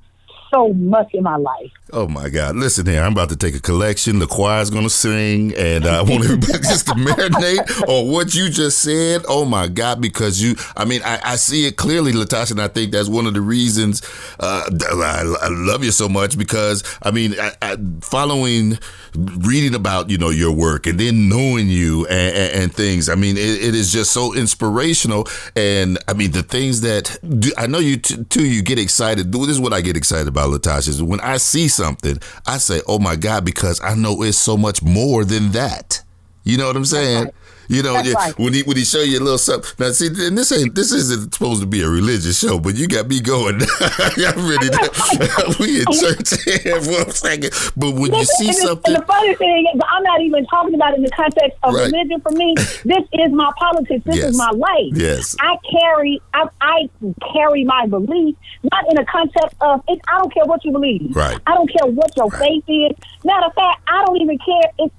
so 0.52 0.74
much 0.74 1.14
in 1.14 1.24
my 1.24 1.38
life. 1.38 1.72
Oh 1.94 2.08
my 2.08 2.30
God! 2.30 2.56
Listen 2.56 2.86
here, 2.86 3.02
I'm 3.02 3.12
about 3.14 3.30
to 3.30 3.36
take 3.36 3.56
a 3.56 3.60
collection. 3.60 4.20
The 4.20 4.28
choir's 4.28 4.70
going 4.70 4.84
to 4.84 4.90
sing, 4.90 5.54
and 5.58 5.86
I 5.86 6.02
want 6.02 6.24
everybody 6.24 6.54
just 6.64 6.88
to 6.88 6.94
marinate 6.94 7.88
on 7.88 8.12
what 8.12 8.34
you 8.34 8.50
just 8.50 8.80
said. 8.80 9.24
Oh 9.28 9.46
my 9.46 9.68
God! 9.68 10.00
Because 10.02 10.42
you, 10.42 10.56
I 10.78 10.86
mean, 10.86 11.02
I, 11.04 11.20
I 11.24 11.36
see 11.36 11.66
it 11.66 11.76
clearly, 11.78 12.14
Latasha, 12.14 12.52
and 12.52 12.62
I 12.62 12.68
think 12.70 12.92
that's 12.92 13.10
one 13.10 13.26
of 13.26 13.34
the 13.34 13.42
reasons 13.42 14.02
uh, 14.40 14.70
I, 14.70 15.36
I, 15.42 15.48
love 15.50 15.84
you 15.84 15.92
so 15.92 16.08
much. 16.08 16.38
Because 16.38 16.84
I 17.02 17.12
mean, 17.12 17.36
I, 17.62 17.78
following, 18.02 18.80
reading 19.16 19.76
about 19.76 20.10
you 20.10 20.18
know 20.18 20.30
your 20.30 20.54
work, 20.54 20.88
and 20.88 21.00
then 21.00 21.28
knowing 21.28 21.68
you 21.68 22.06
and, 22.08 22.36
and, 22.36 22.64
and 22.64 22.74
things. 22.74 23.10
I 23.10 23.16
mean, 23.16 23.36
it, 23.36 23.64
it 23.64 23.76
is 23.76 23.92
just 23.92 24.12
so 24.12 24.34
inspirational. 24.34 25.28
And 25.56 25.98
I 26.08 26.14
mean, 26.14 26.32
the 26.32 26.44
things 26.44 26.82
that 26.82 27.18
I 27.58 27.68
know 27.68 27.80
you 27.80 27.98
t- 27.98 28.24
too. 28.26 28.46
You 28.46 28.62
get 28.62 28.80
excited. 28.80 29.32
This 29.32 29.50
is 29.50 29.60
what 29.60 29.74
I 29.74 29.82
get 29.82 29.98
excited 29.98 30.28
about, 30.28 30.41
Latasha. 30.48 30.90
Is 30.90 31.04
when 31.04 31.20
I 31.22 31.38
see 31.38 31.68
something, 31.68 32.18
I 32.46 32.58
say, 32.58 32.82
"Oh 32.88 33.00
my 33.00 33.16
God," 33.16 33.46
because 33.46 33.82
I 33.82 33.96
know 33.96 34.22
it's 34.24 34.38
so 34.38 34.58
much 34.58 34.82
more 34.82 35.24
than 35.26 35.52
that. 35.52 36.02
You 36.44 36.58
know 36.58 36.68
what 36.68 36.76
I'm 36.76 36.86
saying? 36.86 37.30
You 37.72 37.84
know, 37.84 37.94
right. 37.94 38.38
when 38.38 38.54
he 38.54 38.64
when 38.64 38.76
he 38.76 38.84
show 38.84 39.00
you 39.00 39.20
a 39.20 39.24
little 39.24 39.38
something. 39.38 39.72
Now, 39.80 39.92
see, 39.94 40.08
and 40.08 40.38
this 40.38 40.52
ain't 40.52 40.76
this 40.76 40.92
isn't 40.92 41.34
supposed 41.34 41.62
to 41.62 41.68
be 41.68 41.82
a 41.82 41.88
religious 41.88 42.38
show, 42.38 42.60
but 42.60 42.76
you 42.76 42.86
got 42.86 43.08
me 43.08 43.22
going. 43.22 43.62
I'm 43.80 44.50
ready. 44.50 44.68
To, 44.68 45.56
we 45.58 45.80
in 45.80 45.86
church 45.94 46.44
here 46.44 46.82
for 46.82 47.08
a 47.08 47.12
second, 47.12 47.54
but 47.78 47.96
when 47.96 48.14
you 48.14 48.26
see 48.26 48.52
something, 48.52 48.92
the, 48.92 49.00
and 49.00 49.02
the 49.02 49.06
funny 49.06 49.36
thing 49.36 49.68
is, 49.74 49.82
I'm 49.90 50.04
not 50.04 50.20
even 50.20 50.46
talking 50.48 50.76
about 50.76 50.94
it 50.94 50.98
in 50.98 51.04
the 51.04 51.12
context 51.12 51.58
of 51.64 51.74
right. 51.74 51.86
religion. 51.86 52.20
For 52.20 52.32
me, 52.32 52.54
this 52.58 53.08
is 53.14 53.32
my 53.32 53.50
politics. 53.58 54.04
This 54.04 54.18
yes. 54.18 54.32
is 54.32 54.38
my 54.38 54.52
life. 54.52 54.92
Yes, 54.92 55.38
I 55.40 55.56
carry 55.72 56.22
I, 56.34 56.50
I 56.60 56.90
carry 57.32 57.64
my 57.64 57.86
belief 57.86 58.36
not 58.64 58.86
in 58.92 58.98
a 58.98 59.06
context 59.06 59.56
of 59.62 59.82
it. 59.88 60.00
I 60.08 60.18
don't 60.20 60.34
care 60.34 60.46
what 60.46 60.64
you 60.66 60.72
believe. 60.72 61.16
Right. 61.16 61.40
I 61.48 61.54
don't 61.56 61.72
care 61.72 61.90
what 61.90 62.16
your 62.16 62.28
right. 62.28 62.40
faith 62.42 62.64
is. 62.68 62.98
Matter 63.24 63.48
of 63.48 63.54
fact, 63.54 63.82
I 63.88 64.04
don't 64.06 64.22
even 64.22 64.38
care 64.38 64.72
if 64.80 64.92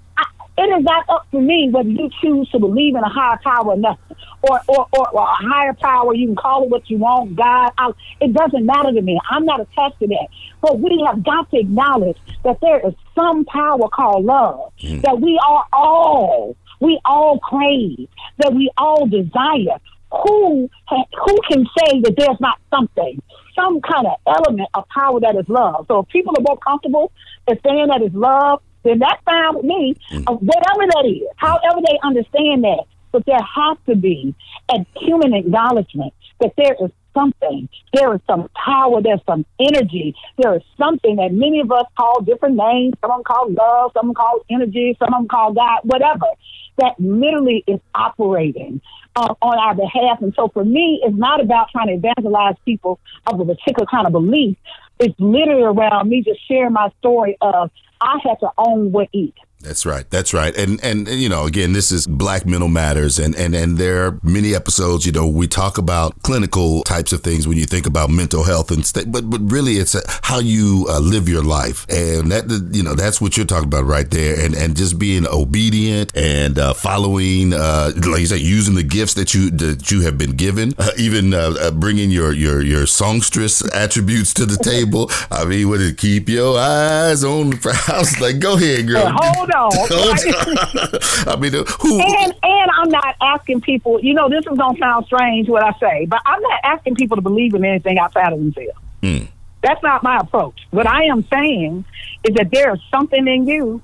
it 0.59 0.63
is 0.63 0.85
not 0.85 1.09
up 1.09 1.31
to 1.31 1.41
me 1.41 1.71
whether 1.73 1.89
you 1.89 2.11
choose 2.21 2.49
to 2.51 2.59
believe 2.59 2.95
in 2.95 3.03
a 3.03 3.09
higher 3.09 3.39
power 3.43 3.69
or 3.69 3.77
nothing, 3.77 4.17
or 4.43 4.61
or, 4.69 4.87
or, 4.93 5.09
or 5.11 5.23
a 5.23 5.35
higher 5.51 5.73
power. 5.73 6.15
You 6.15 6.27
can 6.27 6.37
call 6.37 6.65
it 6.65 6.71
what 6.71 6.91
you 6.91 6.99
want, 6.99 7.37
God. 7.37 7.73
I, 7.79 7.93
it 8.21 8.35
doesn't 8.35 8.67
matter 8.67 8.93
to 8.93 9.01
me. 9.01 9.19
I'm 9.31 9.47
not 9.47 9.61
attached 9.61 9.99
to 10.01 10.07
that. 10.09 10.29
But 10.61 10.79
we 10.79 11.03
have 11.07 11.25
got 11.25 11.51
to 11.53 11.59
acknowledge 11.59 12.19
that 12.45 12.59
there 12.61 12.87
is 12.87 12.95
some 13.15 13.45
power 13.47 13.89
called 13.89 14.25
love 14.25 14.73
mm. 14.81 15.01
that 15.03 15.21
we 15.21 15.41
are 15.47 15.65
all 15.73 16.57
we 16.81 17.01
all 17.05 17.39
crave, 17.39 18.09
that 18.39 18.53
we 18.53 18.71
all 18.77 19.07
desire. 19.07 19.79
Who 20.11 20.69
who 20.91 21.39
can 21.51 21.65
say 21.79 22.01
that 22.03 22.15
there's 22.19 22.41
not 22.41 22.59
something, 22.69 23.23
some 23.57 23.81
kind 23.81 24.07
of 24.07 24.17
element 24.27 24.69
of 24.75 24.87
power 24.89 25.19
that 25.21 25.35
is 25.37 25.49
love? 25.49 25.87
So 25.89 26.01
if 26.01 26.09
people 26.09 26.35
are 26.37 26.43
more 26.43 26.59
comfortable 26.59 27.11
in 27.49 27.59
saying 27.65 27.87
that 27.89 28.03
is 28.03 28.13
love, 28.13 28.61
then 28.85 28.99
that's 28.99 29.23
fine 29.25 29.57
with 29.57 29.65
me. 29.65 29.97
Mm. 30.11 30.25
Uh, 30.27 30.35
whatever 30.35 30.87
that 30.95 31.05
is, 31.07 31.29
however 31.37 31.81
they 31.87 31.99
understand 32.03 32.65
that. 32.65 32.85
But 33.13 33.27
there 33.27 33.41
has 33.43 33.77
to 33.89 33.95
be 33.95 34.35
a 34.71 34.87
human 34.97 35.35
acknowledgement 35.35 36.15
that 36.41 36.55
there 36.57 36.75
is 36.81 36.91
something. 37.15 37.69
There 37.93 38.15
is 38.15 38.21
some 38.27 38.49
power. 38.55 39.03
There's 39.03 39.21
some 39.27 39.45
energy. 39.61 40.15
There 40.39 40.57
is 40.57 40.63
something 40.79 41.17
that 41.17 41.33
many 41.33 41.61
of 41.61 41.71
us 41.71 41.85
call 41.97 42.23
different 42.23 42.57
names. 42.57 42.95
Some 43.01 43.11
of 43.11 43.19
them 43.19 43.25
call 43.25 43.53
love. 43.53 43.93
Some 43.95 44.09
of 44.09 44.15
them 44.15 44.15
call 44.15 44.41
energy. 44.51 44.97
Some 44.99 45.13
of 45.13 45.21
them 45.21 45.29
call 45.29 45.53
God. 45.53 45.81
Whatever. 45.83 46.27
That 46.79 46.99
literally 46.99 47.63
is 47.67 47.81
operating 47.95 48.81
uh, 49.15 49.35
on 49.43 49.59
our 49.59 49.75
behalf. 49.75 50.23
And 50.23 50.33
so 50.35 50.49
for 50.49 50.65
me, 50.65 51.03
it's 51.05 51.17
not 51.17 51.41
about 51.41 51.69
trying 51.71 51.89
to 51.89 51.95
evangelize 51.95 52.55
people 52.65 52.99
of 53.27 53.39
a 53.41 53.45
particular 53.45 53.87
kind 53.91 54.07
of 54.07 54.13
belief. 54.13 54.57
It's 54.99 55.15
literally 55.19 55.65
around 55.65 56.09
me 56.09 56.23
just 56.23 56.41
sharing 56.49 56.73
my 56.73 56.91
story 56.99 57.37
of 57.43 57.71
I 58.03 58.19
had 58.25 58.41
to 58.41 58.51
own 58.59 58.93
what 58.93 59.09
eat. 59.13 59.37
That's 59.63 59.87
right. 59.87 60.09
That's 60.11 60.35
right. 60.35 60.57
And, 60.57 60.83
and 60.83 61.07
and 61.07 61.21
you 61.21 61.29
know, 61.29 61.47
again, 61.47 61.73
this 61.73 61.93
is 61.93 62.07
Black 62.07 62.45
Mental 62.45 62.69
Matters, 62.69 63.19
and 63.19 63.35
and 63.37 63.55
and 63.55 63.79
there 63.79 64.05
are 64.07 64.19
many 64.23 64.55
episodes. 64.55 65.07
You 65.07 65.13
know, 65.13 65.29
we 65.29 65.47
talk 65.47 65.79
about 65.79 66.21
clinical 66.23 66.83
types 66.83 67.13
of 67.13 67.23
things 67.23 67.47
when 67.47 67.57
you 67.57 67.65
think 67.65 67.87
about 67.87 68.11
mental 68.11 68.43
health 68.43 68.73
and 68.73 68.85
st- 68.85 69.13
but 69.13 69.31
but 69.31 69.41
really, 69.41 69.75
it's 69.75 69.95
a, 69.95 70.01
how 70.23 70.41
you 70.41 70.87
uh, 70.89 70.99
live 70.99 71.29
your 71.29 71.45
life, 71.45 71.87
and 71.89 72.33
that 72.33 72.71
you 72.73 72.83
know 72.83 72.95
that's 72.95 73.21
what 73.21 73.37
you're 73.37 73.47
talking 73.47 73.69
about 73.69 73.85
right 73.85 74.11
there, 74.11 74.45
and 74.45 74.55
and 74.57 74.77
just 74.77 74.99
being 74.99 75.27
obedient 75.29 76.15
and 76.17 76.59
uh, 76.59 76.75
following, 76.75 77.55
uh, 77.55 77.93
like 78.09 78.21
you 78.21 78.27
say, 78.27 78.39
using 78.39 78.75
the 78.75 78.83
gifts 78.83 79.15
that 79.15 79.33
you 79.33 79.51
that 79.53 79.93
you 79.93 80.01
have 80.01 80.19
been 80.19 80.33
given, 80.33 80.75
uh, 80.79 80.91
even 80.99 81.33
uh, 81.35 81.55
uh, 81.61 81.71
bringing 81.71 82.11
your 82.11 82.33
your 82.33 82.63
your 82.63 82.85
songstress 82.87 83.63
attributes 83.73 84.35
to 84.35 84.45
the 84.45 84.57
table. 84.57 85.09
I 85.31 85.45
mean, 85.45 85.69
would 85.69 85.81
it 85.81 85.99
keep 85.99 86.29
your 86.29 86.59
eyes 86.59 87.23
on 87.23 87.51
the 87.51 87.57
prize? 87.87 88.21
Like, 88.21 88.41
go 88.41 88.57
ahead, 88.57 88.89
girl. 88.89 89.13
Hold 89.15 89.52
on. 91.27 91.29
I 91.29 91.37
mean, 91.37 91.53
who? 91.53 92.01
And 92.01 92.35
and 92.43 92.71
I'm 92.75 92.89
not 92.89 93.17
asking 93.21 93.61
people. 93.61 94.01
You 94.03 94.15
know, 94.15 94.29
this 94.29 94.45
is 94.51 94.59
gonna 94.59 94.79
sound 94.79 95.07
strange 95.07 95.49
what 95.49 95.63
I 95.63 95.73
say, 95.79 96.07
but 96.07 96.21
I'm 96.27 96.41
not 96.43 96.61
asking 96.65 96.97
people 96.97 97.17
to 97.17 97.23
believe 97.23 97.55
in 97.55 97.65
anything 97.65 97.99
outside 97.99 98.33
of 98.33 98.39
themselves. 98.39 98.79
Hmm. 99.03 99.25
That's 99.63 99.83
not 99.83 100.03
my 100.03 100.19
approach. 100.19 100.67
What 100.71 100.87
I 100.87 101.05
am 101.05 101.25
saying 101.33 101.85
is 102.25 102.35
that 102.35 102.51
there 102.51 102.75
is 102.75 102.81
something 102.91 103.27
in 103.27 103.47
you 103.47 103.81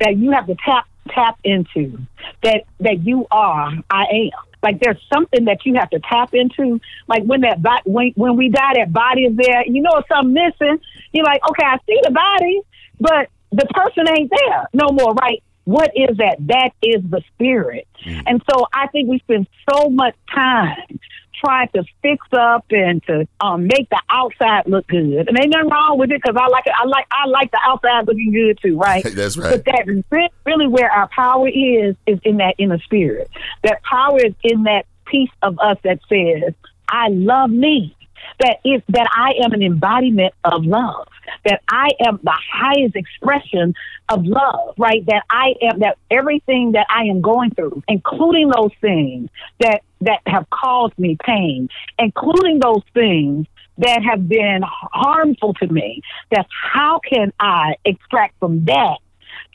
that 0.00 0.16
you 0.16 0.32
have 0.32 0.46
to 0.46 0.56
tap 0.64 0.86
tap 1.08 1.38
into. 1.44 1.98
That 2.42 2.64
that 2.80 3.04
you 3.04 3.26
are. 3.30 3.72
I 3.90 4.04
am. 4.04 4.30
Like 4.62 4.80
there's 4.80 5.00
something 5.12 5.46
that 5.46 5.64
you 5.64 5.74
have 5.74 5.90
to 5.90 6.00
tap 6.00 6.34
into. 6.34 6.80
Like 7.08 7.24
when 7.24 7.42
that 7.42 7.62
bo- 7.62 7.82
when 7.84 8.12
when 8.14 8.36
we 8.36 8.48
die, 8.48 8.74
that 8.76 8.92
body 8.92 9.22
is 9.22 9.36
there. 9.36 9.66
You 9.66 9.82
know, 9.82 9.96
if 9.96 10.06
something 10.08 10.34
missing. 10.34 10.80
You're 11.12 11.24
like, 11.24 11.42
okay, 11.50 11.64
I 11.64 11.76
see 11.86 12.00
the 12.02 12.10
body, 12.10 12.60
but 12.98 13.28
the 13.52 13.66
person 13.66 14.04
ain't 14.08 14.30
there 14.30 14.66
no 14.72 14.88
more, 14.92 15.12
right? 15.14 15.42
What 15.64 15.92
is 15.94 16.16
that? 16.16 16.36
That 16.40 16.70
is 16.82 17.02
the 17.08 17.22
spirit. 17.34 17.86
And 18.26 18.42
so 18.50 18.66
I 18.72 18.88
think 18.88 19.08
we 19.08 19.18
spend 19.20 19.46
so 19.70 19.88
much 19.88 20.16
time 20.34 20.98
trying 21.44 21.68
to 21.74 21.84
fix 22.02 22.26
up 22.32 22.64
and 22.70 23.02
to 23.04 23.26
um, 23.40 23.66
make 23.66 23.88
the 23.90 24.00
outside 24.10 24.64
look 24.66 24.86
good. 24.86 25.28
And 25.28 25.38
ain't 25.38 25.50
nothing 25.52 25.70
wrong 25.70 25.98
with 25.98 26.10
it 26.10 26.20
because 26.22 26.36
I 26.40 26.48
like 26.48 26.66
it. 26.66 26.72
I 26.76 26.86
like 26.86 27.06
I 27.10 27.26
like 27.28 27.50
the 27.50 27.60
outside 27.64 28.06
looking 28.06 28.32
good 28.32 28.58
too, 28.60 28.78
right? 28.78 29.04
That's 29.14 29.36
right. 29.36 29.50
But 29.50 29.64
that 29.66 30.04
re- 30.10 30.30
really 30.46 30.68
where 30.68 30.90
our 30.90 31.08
power 31.08 31.48
is 31.48 31.96
is 32.06 32.18
in 32.24 32.38
that 32.38 32.54
inner 32.58 32.78
spirit. 32.80 33.30
That 33.62 33.82
power 33.82 34.18
is 34.18 34.34
in 34.42 34.64
that 34.64 34.86
piece 35.06 35.30
of 35.42 35.58
us 35.58 35.78
that 35.84 36.00
says, 36.08 36.54
"I 36.88 37.08
love 37.08 37.50
me." 37.50 37.96
That 38.40 38.58
is 38.64 38.82
that 38.88 39.08
I 39.14 39.44
am 39.44 39.52
an 39.52 39.62
embodiment 39.62 40.34
of 40.44 40.64
love. 40.64 41.08
That 41.44 41.62
I 41.68 41.90
am 42.06 42.18
the 42.22 42.38
highest 42.52 42.96
expression 42.96 43.74
of 44.08 44.24
love, 44.24 44.74
right? 44.78 45.04
That 45.06 45.24
I 45.30 45.54
am 45.62 45.80
that 45.80 45.98
everything 46.10 46.72
that 46.72 46.86
I 46.90 47.04
am 47.04 47.20
going 47.20 47.52
through, 47.52 47.82
including 47.88 48.48
those 48.48 48.72
things 48.80 49.30
that 49.60 49.82
that 50.00 50.20
have 50.26 50.48
caused 50.50 50.98
me 50.98 51.16
pain, 51.24 51.68
including 51.98 52.58
those 52.58 52.82
things 52.94 53.46
that 53.78 54.02
have 54.02 54.28
been 54.28 54.62
harmful 54.64 55.54
to 55.54 55.66
me. 55.68 56.02
That 56.30 56.46
how 56.72 57.00
can 57.00 57.32
I 57.38 57.76
extract 57.84 58.38
from 58.38 58.64
that 58.66 58.98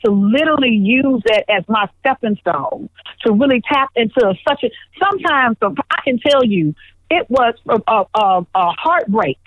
to 0.04 0.10
literally 0.10 0.74
use 0.74 1.22
that 1.26 1.44
as 1.48 1.64
my 1.68 1.88
stepping 2.00 2.36
stone 2.36 2.88
to 3.24 3.32
really 3.32 3.60
tap 3.60 3.90
into 3.96 4.34
such 4.48 4.64
a 4.64 4.70
sometimes 4.98 5.56
I 5.62 6.00
can 6.04 6.18
tell 6.18 6.44
you 6.44 6.74
it 7.10 7.28
was 7.30 7.54
a, 7.68 7.80
a, 7.86 8.46
a, 8.54 8.70
heartbreak 8.72 9.38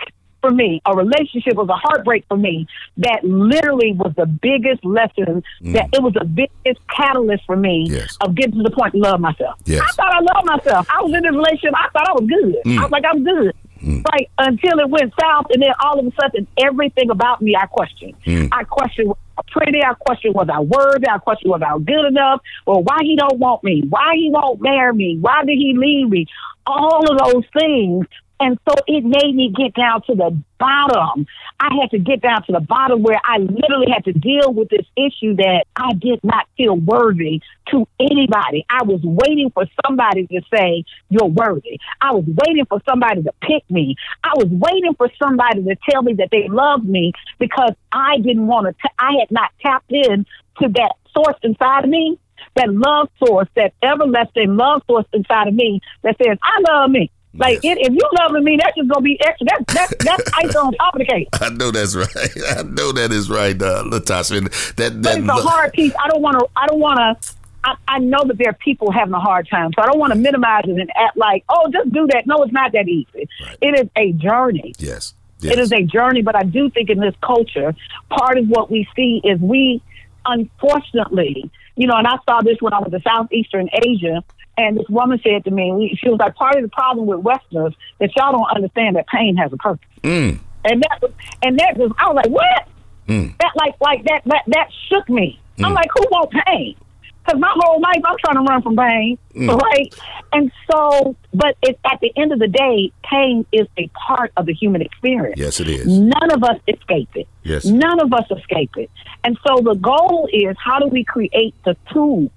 for 0.41 0.51
me. 0.51 0.81
A 0.85 0.95
relationship 0.95 1.55
was 1.55 1.69
a 1.69 1.75
heartbreak 1.75 2.25
for 2.27 2.37
me 2.37 2.67
that 2.97 3.23
literally 3.23 3.93
was 3.93 4.13
the 4.17 4.25
biggest 4.25 4.83
lesson 4.83 5.43
mm. 5.61 5.73
that 5.73 5.89
it 5.93 6.01
was 6.01 6.13
the 6.13 6.25
biggest 6.25 6.81
catalyst 6.87 7.45
for 7.45 7.55
me 7.55 7.85
Yes. 7.87 8.17
of 8.21 8.35
getting 8.35 8.55
to 8.55 8.63
the 8.63 8.71
point 8.71 8.93
to 8.93 8.99
love 8.99 9.19
myself. 9.19 9.59
Yes. 9.65 9.81
I 9.81 9.91
thought 9.93 10.13
I 10.13 10.19
loved 10.19 10.47
myself. 10.47 10.87
I 10.89 11.01
was 11.01 11.13
in 11.13 11.21
this 11.21 11.31
relationship. 11.31 11.73
I 11.75 11.89
thought 11.93 12.09
I 12.09 12.13
was 12.13 12.27
good. 12.27 12.55
I 12.65 12.69
mm. 12.69 12.81
was 12.81 12.91
like, 12.91 13.03
I'm 13.07 13.23
good. 13.23 13.55
Mm. 13.83 14.03
Right 14.11 14.29
until 14.37 14.77
it 14.79 14.89
went 14.89 15.11
south, 15.19 15.47
and 15.51 15.61
then 15.63 15.71
all 15.83 15.99
of 15.99 16.05
a 16.05 16.11
sudden, 16.21 16.45
everything 16.59 17.09
about 17.09 17.41
me 17.41 17.55
I 17.55 17.65
questioned. 17.65 18.13
I 18.51 18.63
questioned 18.63 19.07
was 19.07 19.17
I 19.37 19.41
pretty. 19.49 19.81
I 19.83 19.93
questioned 19.95 20.35
was 20.35 20.47
I 20.53 20.59
worthy. 20.59 21.09
I 21.09 21.17
questioned 21.17 21.49
was 21.49 21.63
I 21.65 21.79
good 21.79 22.05
enough. 22.05 22.41
Well, 22.67 22.83
why 22.83 22.99
he 23.01 23.15
don't 23.15 23.39
want 23.39 23.63
me? 23.63 23.83
Why 23.89 24.11
he 24.13 24.29
won't 24.31 24.61
marry 24.61 24.93
me? 24.93 25.17
Why 25.19 25.43
did 25.45 25.57
he 25.57 25.73
leave 25.75 26.09
me? 26.09 26.27
All 26.71 27.11
of 27.11 27.33
those 27.33 27.45
things. 27.57 28.05
And 28.41 28.57
so 28.67 28.73
it 28.87 29.03
made 29.03 29.35
me 29.35 29.53
get 29.55 29.75
down 29.75 30.01
to 30.07 30.15
the 30.15 30.35
bottom. 30.57 31.27
I 31.59 31.69
had 31.79 31.91
to 31.91 31.99
get 31.99 32.21
down 32.21 32.43
to 32.45 32.53
the 32.53 32.59
bottom 32.59 33.03
where 33.03 33.21
I 33.23 33.37
literally 33.37 33.91
had 33.93 34.03
to 34.05 34.13
deal 34.13 34.51
with 34.51 34.67
this 34.69 34.85
issue 34.97 35.35
that 35.35 35.65
I 35.75 35.93
did 35.93 36.23
not 36.23 36.47
feel 36.57 36.75
worthy 36.75 37.39
to 37.69 37.87
anybody. 37.99 38.65
I 38.67 38.81
was 38.83 38.99
waiting 39.03 39.51
for 39.53 39.65
somebody 39.85 40.25
to 40.25 40.41
say, 40.51 40.83
You're 41.09 41.27
worthy. 41.27 41.79
I 42.01 42.13
was 42.13 42.25
waiting 42.25 42.65
for 42.65 42.81
somebody 42.89 43.21
to 43.21 43.31
pick 43.41 43.69
me. 43.69 43.95
I 44.23 44.31
was 44.35 44.47
waiting 44.49 44.95
for 44.95 45.11
somebody 45.21 45.63
to 45.63 45.75
tell 45.87 46.01
me 46.01 46.13
that 46.13 46.29
they 46.31 46.47
loved 46.49 46.85
me 46.85 47.13
because 47.37 47.73
I 47.91 48.17
didn't 48.17 48.47
want 48.47 48.75
to, 48.75 48.89
I 48.97 49.17
had 49.19 49.29
not 49.29 49.51
tapped 49.61 49.91
in 49.91 50.25
to 50.61 50.67
that 50.67 50.93
source 51.13 51.37
inside 51.43 51.83
of 51.83 51.89
me, 51.89 52.17
that 52.55 52.73
love 52.73 53.09
source, 53.25 53.47
that 53.55 53.73
everlasting 53.81 54.55
love 54.55 54.81
source 54.87 55.05
inside 55.13 55.47
of 55.47 55.53
me 55.53 55.81
that 56.03 56.15
says, 56.23 56.37
I 56.41 56.61
love 56.71 56.91
me. 56.91 57.11
Like 57.33 57.63
Yes. 57.63 57.77
it, 57.77 57.87
if 57.87 57.93
you 57.93 58.01
loving 58.19 58.43
me, 58.43 58.57
that's 58.61 58.75
just 58.75 58.89
gonna 58.89 59.01
be 59.01 59.17
extra. 59.21 59.47
That's 59.47 59.73
that's 59.73 59.95
that's 60.05 60.31
ice 60.37 60.55
on 60.55 60.73
top 60.73 60.95
of 60.95 60.99
the 60.99 61.05
cake. 61.05 61.29
I 61.39 61.49
know 61.49 61.71
that's 61.71 61.95
right. 61.95 62.07
I 62.57 62.63
know 62.63 62.91
that 62.91 63.11
is 63.13 63.29
right, 63.29 63.55
uh, 63.61 63.83
Latasha. 63.85 64.37
And 64.37 64.47
that 64.47 65.01
But 65.01 65.03
that 65.03 65.17
it's 65.19 65.29
a 65.29 65.33
hard 65.33 65.71
piece. 65.71 65.93
I 66.03 66.09
don't 66.09 66.21
want 66.21 66.39
to. 66.39 66.47
I 66.57 66.67
don't 66.67 66.79
want 66.81 66.99
to. 67.21 67.33
I, 67.63 67.75
I 67.87 67.99
know 67.99 68.23
that 68.25 68.37
there 68.37 68.49
are 68.49 68.53
people 68.53 68.91
having 68.91 69.13
a 69.13 69.19
hard 69.19 69.47
time, 69.47 69.71
so 69.73 69.81
I 69.81 69.85
don't 69.85 69.99
want 69.99 70.11
to 70.11 70.19
minimize 70.19 70.63
it 70.65 70.71
and 70.71 70.89
act 70.97 71.15
like, 71.15 71.45
oh, 71.47 71.69
just 71.71 71.93
do 71.93 72.05
that. 72.07 72.27
No, 72.27 72.43
it's 72.43 72.51
not 72.51 72.73
that 72.73 72.89
easy. 72.89 73.29
Right. 73.45 73.57
It 73.61 73.79
is 73.79 73.89
a 73.95 74.11
journey. 74.13 74.73
yes. 74.79 75.13
yes. 75.39 75.53
It 75.53 75.59
is 75.59 75.71
a 75.71 75.83
journey, 75.83 76.23
but 76.23 76.35
I 76.35 76.43
do 76.43 76.69
think 76.71 76.89
in 76.89 76.99
this 76.99 77.15
culture, 77.23 77.73
part 78.09 78.39
of 78.39 78.47
what 78.49 78.69
we 78.71 78.87
see 78.95 79.21
is 79.23 79.39
we, 79.39 79.81
unfortunately, 80.25 81.49
you 81.81 81.87
know, 81.87 81.95
and 81.95 82.05
I 82.05 82.17
saw 82.29 82.41
this 82.41 82.57
when 82.59 82.73
I 82.73 82.79
was 82.79 82.93
in 82.93 83.01
Southeastern 83.01 83.67
Asia, 83.73 84.23
and 84.55 84.77
this 84.77 84.87
woman 84.87 85.19
said 85.23 85.43
to 85.45 85.51
me, 85.51 85.97
she 85.99 86.09
was 86.09 86.19
like, 86.19 86.35
part 86.35 86.55
of 86.55 86.61
the 86.61 86.69
problem 86.69 87.07
with 87.07 87.21
Westerners 87.21 87.73
that 87.99 88.15
y'all 88.15 88.33
don't 88.33 88.51
understand 88.55 88.97
that 88.97 89.07
pain 89.07 89.35
has 89.35 89.51
a 89.51 89.57
purpose. 89.57 89.87
Mm. 90.03 90.39
And 90.63 90.83
that 90.83 90.99
was, 91.01 91.11
and 91.41 91.57
that 91.57 91.77
was, 91.77 91.91
I 91.97 92.07
was 92.07 92.15
like, 92.17 92.29
what? 92.29 92.67
Mm. 93.07 93.35
That 93.39 93.53
like, 93.55 93.73
like 93.81 94.03
that, 94.03 94.21
that, 94.25 94.43
that 94.45 94.67
shook 94.89 95.09
me. 95.09 95.39
I'm 95.63 95.73
like, 95.73 95.89
who 95.95 96.05
won't 96.11 96.31
pain? 96.45 96.75
Because 97.23 97.39
my 97.39 97.53
whole 97.55 97.79
life 97.79 98.01
I'm 98.05 98.17
trying 98.23 98.35
to 98.35 98.49
run 98.49 98.61
from 98.61 98.75
pain, 98.75 99.17
mm. 99.35 99.55
right? 99.55 99.93
And 100.33 100.51
so, 100.71 101.15
but 101.33 101.55
it, 101.61 101.79
at 101.85 101.99
the 102.01 102.11
end 102.15 102.31
of 102.31 102.39
the 102.39 102.47
day, 102.47 102.91
pain 103.03 103.45
is 103.51 103.67
a 103.77 103.87
part 103.89 104.31
of 104.37 104.45
the 104.45 104.53
human 104.53 104.81
experience. 104.81 105.39
Yes, 105.39 105.59
it 105.59 105.67
is. 105.67 105.87
None 105.87 106.31
of 106.31 106.43
us 106.43 106.59
escape 106.67 107.09
it. 107.15 107.27
Yes. 107.43 107.65
None 107.65 107.99
of 107.99 108.13
us 108.13 108.25
escape 108.31 108.75
it. 108.77 108.89
And 109.23 109.37
so 109.45 109.61
the 109.61 109.75
goal 109.75 110.27
is 110.31 110.55
how 110.63 110.79
do 110.79 110.87
we 110.87 111.03
create 111.03 111.53
the 111.63 111.75
tools 111.91 112.31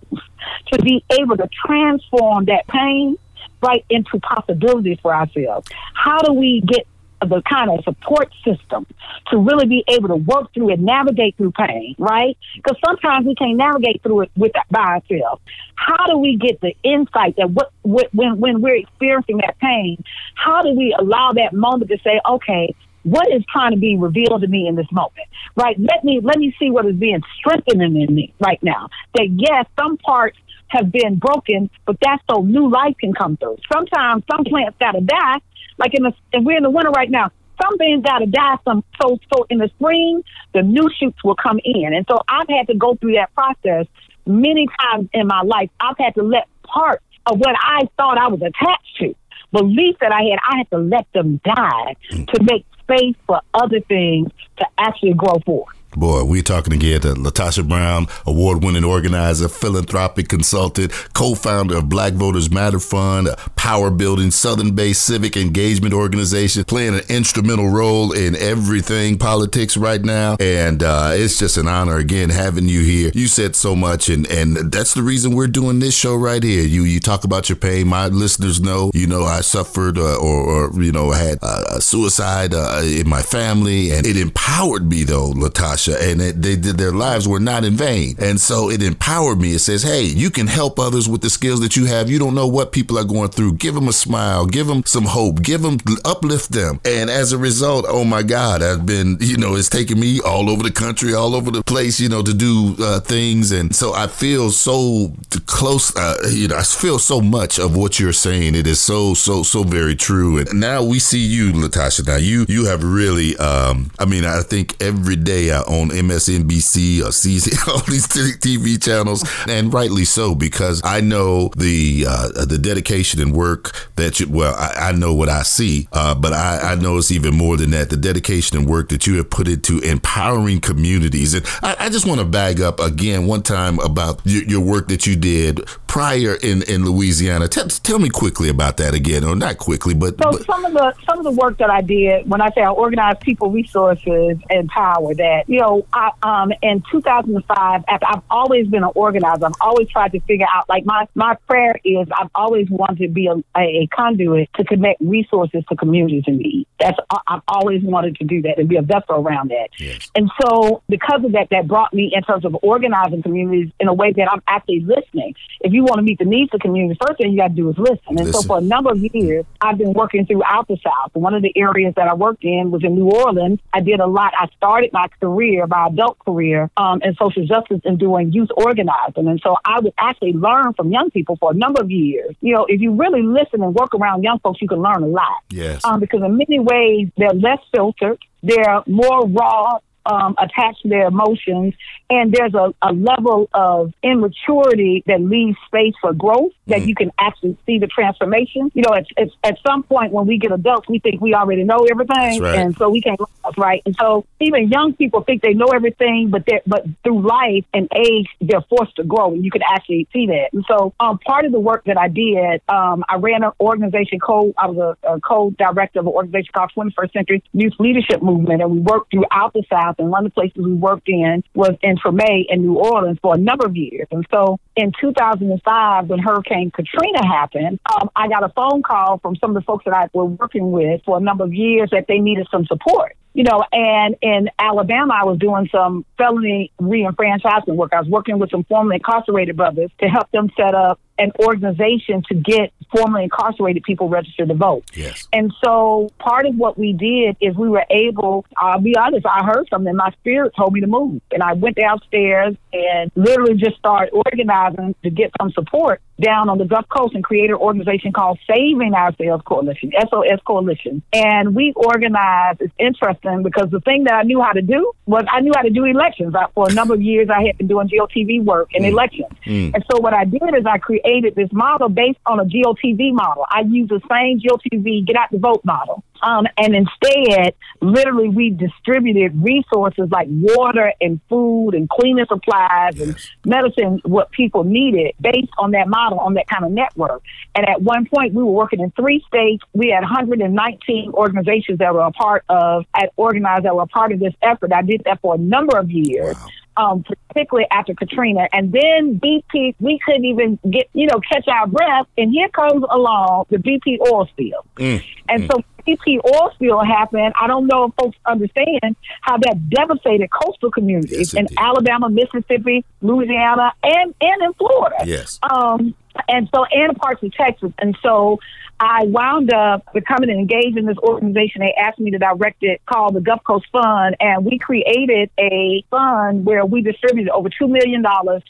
to 0.72 0.82
be 0.82 1.04
able 1.18 1.36
to 1.36 1.48
transform 1.66 2.46
that 2.46 2.66
pain 2.68 3.16
right 3.62 3.84
into 3.88 4.18
possibilities 4.20 4.98
for 5.00 5.14
ourselves? 5.14 5.68
How 5.94 6.18
do 6.18 6.32
we 6.32 6.62
get 6.66 6.86
the 7.20 7.42
kind 7.48 7.70
of 7.70 7.82
support 7.84 8.32
system 8.44 8.86
to 9.30 9.38
really 9.38 9.66
be 9.66 9.84
able 9.88 10.08
to 10.08 10.16
work 10.16 10.52
through 10.52 10.70
and 10.70 10.84
navigate 10.84 11.36
through 11.36 11.52
pain, 11.52 11.94
right? 11.98 12.36
Because 12.56 12.76
sometimes 12.84 13.26
we 13.26 13.34
can't 13.34 13.56
navigate 13.56 14.02
through 14.02 14.22
it 14.22 14.30
with 14.36 14.52
by 14.70 14.80
ourselves. 14.80 15.40
How 15.76 16.06
do 16.06 16.18
we 16.18 16.36
get 16.36 16.60
the 16.60 16.74
insight 16.82 17.36
that 17.36 17.50
what, 17.50 17.72
what 17.82 18.08
when 18.14 18.38
when 18.40 18.60
we're 18.60 18.76
experiencing 18.76 19.38
that 19.38 19.58
pain, 19.58 20.02
how 20.34 20.62
do 20.62 20.70
we 20.70 20.94
allow 20.98 21.32
that 21.32 21.52
moment 21.52 21.90
to 21.90 21.98
say, 22.04 22.20
okay, 22.28 22.74
what 23.04 23.30
is 23.30 23.42
trying 23.50 23.72
to 23.72 23.78
be 23.78 23.96
revealed 23.96 24.40
to 24.40 24.48
me 24.48 24.66
in 24.66 24.74
this 24.74 24.90
moment 24.90 25.28
right 25.56 25.76
let 25.78 26.02
me 26.04 26.20
let 26.22 26.38
me 26.38 26.54
see 26.58 26.70
what 26.70 26.86
is 26.86 26.96
being 26.96 27.20
strengthened 27.36 27.82
in 27.82 27.92
me 27.92 28.32
right 28.40 28.62
now 28.62 28.88
that 29.14 29.28
yes 29.30 29.66
some 29.78 29.96
parts 29.98 30.38
have 30.68 30.90
been 30.90 31.16
broken 31.16 31.70
but 31.86 31.96
that's 32.00 32.22
so 32.30 32.40
new 32.40 32.68
life 32.70 32.94
can 32.98 33.12
come 33.12 33.36
through 33.36 33.58
sometimes 33.70 34.24
some 34.30 34.42
plants 34.44 34.76
gotta 34.80 35.02
die 35.02 35.38
like 35.78 35.94
in 35.94 36.02
the 36.04 36.12
and 36.32 36.44
we're 36.44 36.56
in 36.56 36.62
the 36.62 36.70
winter 36.70 36.90
right 36.90 37.10
now 37.10 37.30
some 37.62 37.78
things 37.78 38.04
got 38.04 38.18
to 38.18 38.26
die. 38.26 38.56
Some 38.64 38.84
so 39.00 39.18
so 39.32 39.46
in 39.50 39.58
the 39.58 39.68
spring, 39.76 40.22
the 40.52 40.62
new 40.62 40.88
shoots 40.98 41.22
will 41.24 41.36
come 41.36 41.60
in, 41.64 41.94
and 41.94 42.06
so 42.08 42.18
I've 42.28 42.48
had 42.48 42.66
to 42.68 42.74
go 42.74 42.96
through 42.96 43.14
that 43.14 43.34
process 43.34 43.86
many 44.26 44.66
times 44.80 45.08
in 45.12 45.26
my 45.26 45.42
life. 45.42 45.70
I've 45.80 45.98
had 45.98 46.14
to 46.14 46.22
let 46.22 46.48
parts 46.62 47.04
of 47.26 47.38
what 47.38 47.54
I 47.60 47.88
thought 47.96 48.18
I 48.18 48.28
was 48.28 48.40
attached 48.40 48.96
to, 49.00 49.14
beliefs 49.52 49.98
that 50.00 50.12
I 50.12 50.22
had, 50.22 50.38
I 50.48 50.58
had 50.58 50.70
to 50.70 50.78
let 50.78 51.06
them 51.12 51.40
die 51.44 51.96
to 52.10 52.42
make 52.42 52.66
space 52.80 53.16
for 53.26 53.40
other 53.54 53.80
things 53.80 54.30
to 54.58 54.66
actually 54.78 55.14
grow 55.14 55.38
forth. 55.44 55.74
Boy, 55.96 56.24
we're 56.24 56.42
talking 56.42 56.72
again 56.72 57.00
to 57.02 57.14
Latasha 57.14 57.66
Brown, 57.66 58.08
award 58.26 58.64
winning 58.64 58.84
organizer, 58.84 59.48
philanthropic 59.48 60.28
consultant, 60.28 60.90
co 61.12 61.34
founder 61.34 61.76
of 61.76 61.88
Black 61.88 62.14
Voters 62.14 62.50
Matter 62.50 62.80
Fund, 62.80 63.28
a 63.28 63.36
power 63.54 63.90
building, 63.90 64.32
Southern 64.32 64.74
based 64.74 65.04
civic 65.04 65.36
engagement 65.36 65.94
organization, 65.94 66.64
playing 66.64 66.94
an 66.94 67.02
instrumental 67.08 67.68
role 67.68 68.12
in 68.12 68.34
everything 68.36 69.18
politics 69.18 69.76
right 69.76 70.02
now. 70.02 70.36
And 70.40 70.82
uh, 70.82 71.10
it's 71.12 71.38
just 71.38 71.56
an 71.58 71.68
honor 71.68 71.98
again 71.98 72.28
having 72.30 72.68
you 72.68 72.80
here. 72.80 73.12
You 73.14 73.28
said 73.28 73.54
so 73.54 73.76
much, 73.76 74.08
and, 74.08 74.26
and 74.26 74.72
that's 74.72 74.94
the 74.94 75.02
reason 75.02 75.34
we're 75.34 75.46
doing 75.46 75.78
this 75.78 75.96
show 75.96 76.16
right 76.16 76.42
here. 76.42 76.64
You 76.64 76.82
you 76.84 76.98
talk 76.98 77.24
about 77.24 77.48
your 77.48 77.56
pain. 77.56 77.86
My 77.86 78.08
listeners 78.08 78.60
know, 78.60 78.90
you 78.94 79.06
know, 79.06 79.22
I 79.22 79.42
suffered 79.42 79.96
uh, 79.96 80.16
or, 80.16 80.70
or, 80.72 80.82
you 80.82 80.90
know, 80.90 81.12
had 81.12 81.38
uh, 81.40 81.78
suicide 81.78 82.52
uh, 82.52 82.82
in 82.82 83.08
my 83.08 83.22
family, 83.22 83.92
and 83.92 84.06
it 84.06 84.16
empowered 84.16 84.90
me, 84.90 85.04
though, 85.04 85.32
Latasha 85.32 85.83
and 85.88 86.20
it, 86.20 86.42
they 86.42 86.56
did 86.56 86.78
their 86.78 86.92
lives 86.92 87.28
were 87.28 87.40
not 87.40 87.64
in 87.64 87.74
vain. 87.74 88.16
And 88.18 88.40
so 88.40 88.70
it 88.70 88.82
empowered 88.82 89.38
me. 89.38 89.54
It 89.54 89.60
says, 89.60 89.82
hey, 89.82 90.04
you 90.04 90.30
can 90.30 90.46
help 90.46 90.78
others 90.78 91.08
with 91.08 91.20
the 91.20 91.30
skills 91.30 91.60
that 91.60 91.76
you 91.76 91.86
have. 91.86 92.10
You 92.10 92.18
don't 92.18 92.34
know 92.34 92.46
what 92.46 92.72
people 92.72 92.98
are 92.98 93.04
going 93.04 93.30
through. 93.30 93.54
Give 93.54 93.74
them 93.74 93.88
a 93.88 93.92
smile, 93.92 94.46
give 94.46 94.66
them 94.66 94.82
some 94.84 95.04
hope, 95.04 95.42
give 95.42 95.62
them, 95.62 95.78
uplift 96.04 96.52
them. 96.52 96.80
And 96.84 97.10
as 97.10 97.32
a 97.32 97.38
result, 97.38 97.86
oh 97.88 98.04
my 98.04 98.22
God, 98.22 98.62
I've 98.62 98.86
been, 98.86 99.16
you 99.20 99.36
know, 99.36 99.56
it's 99.56 99.68
taken 99.68 99.98
me 99.98 100.20
all 100.20 100.50
over 100.50 100.62
the 100.62 100.72
country, 100.72 101.14
all 101.14 101.34
over 101.34 101.50
the 101.50 101.62
place, 101.62 102.00
you 102.00 102.08
know, 102.08 102.22
to 102.22 102.34
do 102.34 102.76
uh, 102.80 103.00
things. 103.00 103.52
And 103.52 103.74
so 103.74 103.94
I 103.94 104.06
feel 104.06 104.50
so 104.50 105.12
close, 105.46 105.94
uh, 105.96 106.16
you 106.30 106.48
know, 106.48 106.56
I 106.56 106.62
feel 106.62 106.98
so 106.98 107.20
much 107.20 107.58
of 107.58 107.76
what 107.76 107.98
you're 107.98 108.12
saying. 108.12 108.54
It 108.54 108.66
is 108.66 108.80
so, 108.80 109.14
so, 109.14 109.42
so 109.42 109.62
very 109.62 109.96
true. 109.96 110.38
And 110.38 110.60
now 110.60 110.82
we 110.82 110.98
see 110.98 111.24
you, 111.24 111.52
Latasha. 111.52 112.06
Now 112.06 112.16
you, 112.16 112.46
you 112.48 112.66
have 112.66 112.82
really, 112.82 113.36
um, 113.36 113.90
I 113.98 114.04
mean, 114.04 114.24
I 114.24 114.42
think 114.42 114.82
every 114.82 115.16
day 115.16 115.50
I 115.50 115.62
on 115.80 115.90
MSNBC 115.90 117.00
or 117.00 117.08
CZ, 117.10 117.68
all 117.68 117.80
these 117.80 118.06
TV 118.06 118.82
channels, 118.82 119.24
and 119.48 119.72
rightly 119.72 120.04
so 120.04 120.34
because 120.34 120.80
I 120.84 121.00
know 121.00 121.48
the 121.56 122.06
uh, 122.08 122.44
the 122.44 122.58
dedication 122.58 123.20
and 123.20 123.32
work 123.32 123.88
that 123.96 124.20
you. 124.20 124.28
Well, 124.28 124.54
I, 124.54 124.88
I 124.88 124.92
know 124.92 125.14
what 125.14 125.28
I 125.28 125.42
see, 125.42 125.88
uh, 125.92 126.14
but 126.14 126.32
I, 126.32 126.72
I, 126.72 126.74
know 126.74 126.98
it's 126.98 127.10
even 127.10 127.34
more 127.36 127.56
than 127.56 127.70
that. 127.70 127.90
The 127.90 127.96
dedication 127.96 128.58
and 128.58 128.68
work 128.68 128.88
that 128.88 129.06
you 129.06 129.16
have 129.16 129.30
put 129.30 129.48
into 129.48 129.78
empowering 129.80 130.60
communities, 130.60 131.34
and 131.34 131.44
I, 131.62 131.76
I 131.78 131.88
just 131.88 132.06
want 132.06 132.20
to 132.20 132.26
bag 132.26 132.60
up 132.60 132.80
again 132.80 133.26
one 133.26 133.42
time 133.42 133.78
about 133.80 134.20
your, 134.24 134.44
your, 134.44 134.60
work 134.60 134.88
that 134.88 135.06
you 135.06 135.16
did 135.16 135.60
prior 135.94 136.34
in 136.42 136.62
in 136.62 136.84
Louisiana. 136.84 137.46
Tell, 137.46 137.68
tell 137.68 138.00
me 138.00 138.08
quickly 138.08 138.48
about 138.48 138.78
that 138.78 138.94
again, 138.94 139.22
or 139.22 139.36
not 139.36 139.58
quickly, 139.58 139.94
but 139.94 140.20
so 140.20 140.32
but, 140.32 140.44
some 140.44 140.64
of 140.64 140.72
the 140.72 140.92
some 141.06 141.18
of 141.18 141.24
the 141.24 141.30
work 141.30 141.56
that 141.58 141.70
I 141.70 141.82
did 141.82 142.28
when 142.28 142.40
I 142.40 142.50
say 142.50 142.62
I 142.62 142.70
organized 142.70 143.20
people 143.20 143.48
resources 143.48 144.38
and 144.50 144.68
power 144.68 145.14
that 145.14 145.44
you 145.46 145.60
know 145.60 145.86
I, 145.92 146.10
um, 146.24 146.52
in 146.62 146.82
2005, 146.90 147.84
after 147.86 148.06
I've 148.06 148.22
always 148.28 148.66
been 148.66 148.82
an 148.82 148.90
organizer, 148.96 149.46
I've 149.46 149.52
always 149.60 149.88
tried 149.88 150.10
to 150.12 150.20
figure 150.20 150.46
out, 150.52 150.68
like, 150.68 150.84
my, 150.84 151.06
my 151.14 151.36
prayer 151.46 151.76
is 151.84 152.08
I've 152.18 152.30
always 152.34 152.68
wanted 152.68 152.98
to 153.06 153.08
be 153.08 153.28
a, 153.28 153.36
a 153.56 153.86
conduit 153.86 154.50
to 154.54 154.64
connect 154.64 155.00
resources 155.00 155.62
to 155.68 155.76
communities 155.76 156.24
in 156.26 156.38
need. 156.38 156.66
That's, 156.80 156.98
I've 157.26 157.42
always 157.48 157.82
wanted 157.82 158.16
to 158.16 158.24
do 158.24 158.42
that 158.42 158.58
and 158.58 158.68
be 158.68 158.76
a 158.76 158.82
vessel 158.82 159.16
around 159.16 159.50
that. 159.50 159.68
Yes. 159.78 160.10
And 160.14 160.30
so, 160.40 160.82
because 160.88 161.24
of 161.24 161.32
that, 161.32 161.48
that 161.50 161.68
brought 161.68 161.92
me 161.92 162.12
in 162.14 162.22
terms 162.22 162.44
of 162.44 162.56
organizing 162.62 163.22
communities 163.22 163.72
in 163.80 163.88
a 163.88 163.94
way 163.94 164.12
that 164.12 164.30
I'm 164.30 164.42
actually 164.48 164.80
listening. 164.80 165.34
If 165.60 165.72
you 165.72 165.82
want 165.82 165.96
to 165.96 166.02
meet 166.02 166.18
the 166.18 166.24
needs 166.24 166.52
of 166.54 166.60
communities, 166.60 166.96
first 167.04 167.18
thing 167.18 167.32
you 167.32 167.38
got 167.38 167.48
to 167.48 167.54
do 167.54 167.68
is 167.70 167.78
listen. 167.78 168.00
And 168.08 168.18
listen. 168.18 168.32
so, 168.32 168.42
for 168.42 168.58
a 168.58 168.62
number 168.62 168.90
of 168.90 168.98
years, 168.98 169.44
I've 169.60 169.78
been 169.78 169.92
working 169.92 170.26
throughout 170.26 170.68
the 170.68 170.76
South. 170.82 171.14
One 171.14 171.34
of 171.34 171.42
the 171.42 171.52
areas 171.56 171.94
that 171.96 172.08
I 172.08 172.14
worked 172.14 172.44
in 172.44 172.70
was 172.70 172.84
in 172.84 172.94
New 172.94 173.10
Orleans. 173.10 173.60
I 173.72 173.80
did 173.80 174.00
a 174.00 174.06
lot. 174.06 174.32
I 174.38 174.48
started 174.56 174.92
my 174.92 175.08
career 175.20 175.66
my 175.66 175.86
adult 175.86 176.18
career 176.20 176.70
um, 176.76 177.00
in 177.02 177.14
social 177.16 177.44
justice 177.46 177.80
and 177.84 177.98
doing 177.98 178.32
youth 178.32 178.48
organizing. 178.56 179.28
And 179.28 179.40
so 179.40 179.56
I 179.64 179.80
would 179.80 179.92
actually 179.98 180.32
learn 180.32 180.72
from 180.74 180.90
young 180.90 181.10
people 181.10 181.36
for 181.36 181.52
a 181.52 181.54
number 181.54 181.80
of 181.80 181.90
years. 181.90 182.34
You 182.40 182.54
know, 182.54 182.66
if 182.68 182.80
you 182.80 182.92
really 182.94 183.22
listen 183.22 183.62
and 183.62 183.74
work 183.74 183.94
around 183.94 184.22
young 184.22 184.38
folks, 184.40 184.60
you 184.62 184.68
can 184.68 184.80
learn 184.80 185.02
a 185.02 185.06
lot. 185.06 185.42
Yes. 185.50 185.84
Um, 185.84 186.00
because 186.00 186.22
in 186.22 186.36
many 186.36 186.60
ways, 186.64 187.08
they're 187.16 187.30
less 187.30 187.60
filtered. 187.74 188.18
They're 188.42 188.82
more 188.86 189.26
raw 189.26 189.78
um, 190.06 190.34
attached 190.38 190.82
to 190.82 190.88
their 190.88 191.06
emotions, 191.06 191.74
and 192.10 192.32
there's 192.32 192.54
a, 192.54 192.74
a 192.82 192.92
level 192.92 193.48
of 193.54 193.92
immaturity 194.02 195.02
that 195.06 195.20
leaves 195.20 195.56
space 195.66 195.94
for 196.00 196.12
growth 196.12 196.52
that 196.66 196.80
mm. 196.80 196.88
you 196.88 196.94
can 196.94 197.10
actually 197.18 197.56
see 197.66 197.78
the 197.78 197.86
transformation. 197.86 198.70
You 198.74 198.82
know, 198.82 198.94
it's, 198.94 199.08
it's, 199.16 199.34
at 199.42 199.58
some 199.66 199.82
point 199.82 200.12
when 200.12 200.26
we 200.26 200.38
get 200.38 200.52
adults, 200.52 200.88
we 200.88 200.98
think 200.98 201.20
we 201.20 201.34
already 201.34 201.64
know 201.64 201.86
everything, 201.90 202.42
right. 202.42 202.58
and 202.58 202.76
so 202.76 202.88
we 202.88 203.00
can't 203.00 203.20
right. 203.56 203.82
And 203.86 203.94
so 203.98 204.26
even 204.40 204.68
young 204.68 204.94
people 204.94 205.22
think 205.22 205.42
they 205.42 205.54
know 205.54 205.68
everything, 205.68 206.28
but 206.30 206.44
they 206.46 206.60
but 206.66 206.84
through 207.02 207.26
life 207.26 207.64
and 207.72 207.88
age, 207.94 208.28
they're 208.40 208.64
forced 208.68 208.96
to 208.96 209.04
grow, 209.04 209.32
and 209.32 209.44
you 209.44 209.50
can 209.50 209.62
actually 209.62 210.08
see 210.12 210.26
that. 210.26 210.48
And 210.52 210.64
so, 210.68 210.92
um, 211.00 211.18
part 211.18 211.44
of 211.44 211.52
the 211.52 211.60
work 211.60 211.84
that 211.84 211.98
I 211.98 212.08
did, 212.08 212.62
um, 212.68 213.04
I 213.08 213.16
ran 213.16 213.42
an 213.42 213.52
organization 213.60 214.18
called 214.18 214.54
I 214.58 214.66
was 214.66 214.96
a, 215.02 215.14
a 215.14 215.20
co-director 215.20 216.00
of 216.00 216.06
an 216.06 216.12
organization 216.12 216.50
called 216.52 216.70
21st 216.76 217.12
Century 217.12 217.42
Youth 217.52 217.74
Leadership 217.78 218.22
Movement, 218.22 218.62
and 218.62 218.70
we 218.70 218.78
worked 218.78 219.10
throughout 219.10 219.52
the 219.52 219.62
South 219.70 219.93
And 219.98 220.10
one 220.10 220.26
of 220.26 220.32
the 220.32 220.34
places 220.34 220.62
we 220.62 220.72
worked 220.72 221.08
in 221.08 221.42
was 221.54 221.72
in 221.82 221.96
Treme 221.96 222.46
in 222.48 222.62
New 222.62 222.78
Orleans 222.78 223.18
for 223.22 223.34
a 223.34 223.38
number 223.38 223.66
of 223.66 223.76
years. 223.76 224.06
And 224.10 224.26
so 224.30 224.58
in 224.76 224.92
2005, 225.00 226.06
when 226.08 226.18
Hurricane 226.18 226.70
Katrina 226.70 227.26
happened, 227.26 227.80
um, 227.92 228.10
I 228.16 228.28
got 228.28 228.44
a 228.44 228.48
phone 228.50 228.82
call 228.82 229.18
from 229.18 229.36
some 229.36 229.50
of 229.50 229.54
the 229.54 229.62
folks 229.62 229.84
that 229.84 229.94
I 229.94 230.08
were 230.12 230.24
working 230.24 230.72
with 230.72 231.02
for 231.04 231.18
a 231.18 231.20
number 231.20 231.44
of 231.44 231.54
years 231.54 231.90
that 231.92 232.06
they 232.08 232.18
needed 232.18 232.46
some 232.50 232.66
support 232.66 233.16
you 233.34 233.42
know, 233.42 233.64
and 233.72 234.16
in 234.22 234.48
Alabama, 234.60 235.18
I 235.20 235.24
was 235.24 235.38
doing 235.38 235.68
some 235.70 236.04
felony 236.16 236.70
reenfranchisement 236.80 237.74
work. 237.74 237.92
I 237.92 237.98
was 237.98 238.08
working 238.08 238.38
with 238.38 238.50
some 238.50 238.62
formerly 238.64 238.96
incarcerated 238.96 239.56
brothers 239.56 239.90
to 240.00 240.06
help 240.06 240.30
them 240.30 240.50
set 240.56 240.74
up 240.74 241.00
an 241.18 241.32
organization 241.40 242.22
to 242.28 242.34
get 242.34 242.72
formerly 242.94 243.24
incarcerated 243.24 243.82
people 243.82 244.08
registered 244.08 244.48
to 244.48 244.54
vote. 244.54 244.84
Yes. 244.94 245.28
And 245.32 245.52
so 245.64 246.10
part 246.18 246.46
of 246.46 246.56
what 246.56 246.78
we 246.78 246.92
did 246.92 247.36
is 247.40 247.56
we 247.56 247.68
were 247.68 247.84
able, 247.90 248.46
I'll 248.56 248.80
be 248.80 248.96
honest, 248.96 249.26
I 249.26 249.44
heard 249.44 249.68
something, 249.68 249.94
my 249.94 250.10
spirit 250.20 250.52
told 250.56 250.72
me 250.72 250.80
to 250.80 250.86
move. 250.86 251.20
And 251.32 251.42
I 251.42 251.54
went 251.54 251.76
downstairs 251.76 252.56
and 252.72 253.10
literally 253.16 253.54
just 253.54 253.76
started 253.76 254.12
organizing 254.12 254.94
to 255.02 255.10
get 255.10 255.32
some 255.40 255.50
support 255.52 256.00
down 256.20 256.48
on 256.48 256.58
the 256.58 256.64
Gulf 256.64 256.86
Coast 256.88 257.14
and 257.14 257.24
created 257.24 257.50
an 257.50 257.56
organization 257.56 258.12
called 258.12 258.38
Saving 258.46 258.94
Ourselves 258.94 259.42
Coalition, 259.46 259.92
SOS 260.08 260.40
Coalition. 260.46 261.02
And 261.12 261.54
we 261.54 261.72
organized, 261.76 262.60
it's 262.60 262.72
interesting 262.78 263.42
because 263.42 263.70
the 263.70 263.80
thing 263.80 264.04
that 264.04 264.14
I 264.14 264.22
knew 264.22 264.40
how 264.40 264.52
to 264.52 264.62
do 264.62 264.92
was 265.06 265.24
I 265.30 265.40
knew 265.40 265.52
how 265.54 265.62
to 265.62 265.70
do 265.70 265.84
elections. 265.84 266.34
I, 266.34 266.46
for 266.54 266.70
a 266.70 266.74
number 266.74 266.94
of 266.94 267.02
years, 267.02 267.28
I 267.30 267.44
had 267.44 267.58
been 267.58 267.66
doing 267.66 267.88
GOTV 267.88 268.44
work 268.44 268.68
in 268.72 268.84
mm. 268.84 268.88
elections. 268.88 269.32
Mm. 269.46 269.74
And 269.74 269.84
so 269.90 270.00
what 270.00 270.14
I 270.14 270.24
did 270.24 270.42
is 270.56 270.64
I 270.66 270.78
created 270.78 271.34
this 271.34 271.52
model 271.52 271.88
based 271.88 272.20
on 272.26 272.40
a 272.40 272.44
GOTV 272.44 273.12
model. 273.12 273.46
I 273.50 273.62
use 273.62 273.88
the 273.88 274.00
same 274.10 274.40
GOTV 274.40 275.06
get 275.06 275.16
out 275.16 275.30
the 275.30 275.38
vote 275.38 275.64
model. 275.64 276.04
Um, 276.22 276.46
and 276.56 276.74
instead, 276.74 277.54
literally, 277.80 278.28
we 278.28 278.50
distributed 278.50 279.32
resources 279.42 280.08
like 280.10 280.26
water 280.30 280.92
and 281.00 281.20
food 281.28 281.70
and 281.74 281.88
cleaning 281.88 282.24
supplies 282.26 283.00
and 283.00 283.16
medicine, 283.44 284.00
what 284.04 284.30
people 284.30 284.64
needed 284.64 285.14
based 285.20 285.52
on 285.58 285.72
that 285.72 285.88
model, 285.88 286.18
on 286.18 286.34
that 286.34 286.48
kind 286.48 286.64
of 286.64 286.72
network. 286.72 287.22
And 287.54 287.68
at 287.68 287.82
one 287.82 288.06
point, 288.06 288.32
we 288.32 288.42
were 288.42 288.52
working 288.52 288.80
in 288.80 288.90
three 288.92 289.22
states. 289.28 289.62
We 289.72 289.90
had 289.90 290.00
119 290.00 291.12
organizations 291.12 291.78
that 291.78 291.92
were 291.92 292.00
a 292.00 292.12
part 292.12 292.44
of, 292.48 292.86
at 292.94 293.12
organized 293.16 293.64
that 293.64 293.74
were 293.74 293.82
a 293.82 293.86
part 293.86 294.12
of 294.12 294.20
this 294.20 294.34
effort. 294.42 294.72
I 294.72 294.82
did 294.82 295.02
that 295.04 295.20
for 295.20 295.34
a 295.34 295.38
number 295.38 295.76
of 295.78 295.90
years. 295.90 296.36
Wow 296.36 296.48
um, 296.76 297.04
particularly 297.28 297.66
after 297.70 297.94
Katrina. 297.94 298.48
And 298.52 298.72
then 298.72 299.20
BP, 299.20 299.74
we 299.78 299.98
couldn't 300.04 300.24
even 300.24 300.58
get, 300.70 300.88
you 300.92 301.06
know, 301.06 301.20
catch 301.20 301.46
our 301.48 301.66
breath. 301.66 302.06
And 302.16 302.30
here 302.30 302.48
comes 302.48 302.84
along 302.90 303.46
the 303.50 303.56
BP 303.58 303.98
oil 304.00 304.26
spill. 304.26 304.64
Mm, 304.76 305.04
and 305.28 305.42
mm. 305.42 305.52
so 305.52 305.62
BP 305.86 306.20
oil 306.24 306.50
spill 306.54 306.82
happened. 306.82 307.32
I 307.40 307.46
don't 307.46 307.66
know 307.66 307.86
if 307.86 307.94
folks 307.94 308.16
understand 308.26 308.96
how 309.20 309.36
that 309.38 309.68
devastated 309.68 310.30
coastal 310.30 310.70
communities 310.70 311.34
yes, 311.34 311.34
in 311.34 311.46
Alabama, 311.58 312.08
Mississippi, 312.08 312.84
Louisiana, 313.02 313.72
and, 313.82 314.14
and 314.20 314.42
in 314.42 314.52
Florida. 314.54 314.96
Yes. 315.04 315.38
Um, 315.42 315.94
and 316.28 316.48
so, 316.54 316.64
and 316.64 316.96
parts 316.96 317.22
of 317.22 317.32
Texas. 317.32 317.72
And 317.78 317.96
so, 318.02 318.38
I 318.80 319.04
wound 319.04 319.52
up 319.52 319.92
becoming 319.94 320.30
engaged 320.30 320.76
in 320.76 320.86
this 320.86 320.98
organization. 320.98 321.60
They 321.60 321.74
asked 321.78 322.00
me 322.00 322.10
to 322.10 322.18
direct 322.18 322.62
it 322.62 322.82
called 322.86 323.14
the 323.14 323.20
Gulf 323.20 323.44
Coast 323.44 323.66
Fund, 323.70 324.16
and 324.20 324.44
we 324.44 324.58
created 324.58 325.30
a 325.38 325.84
fund 325.90 326.44
where 326.44 326.66
we 326.66 326.82
distributed 326.82 327.30
over 327.30 327.48
$2 327.48 327.68
million 327.68 328.02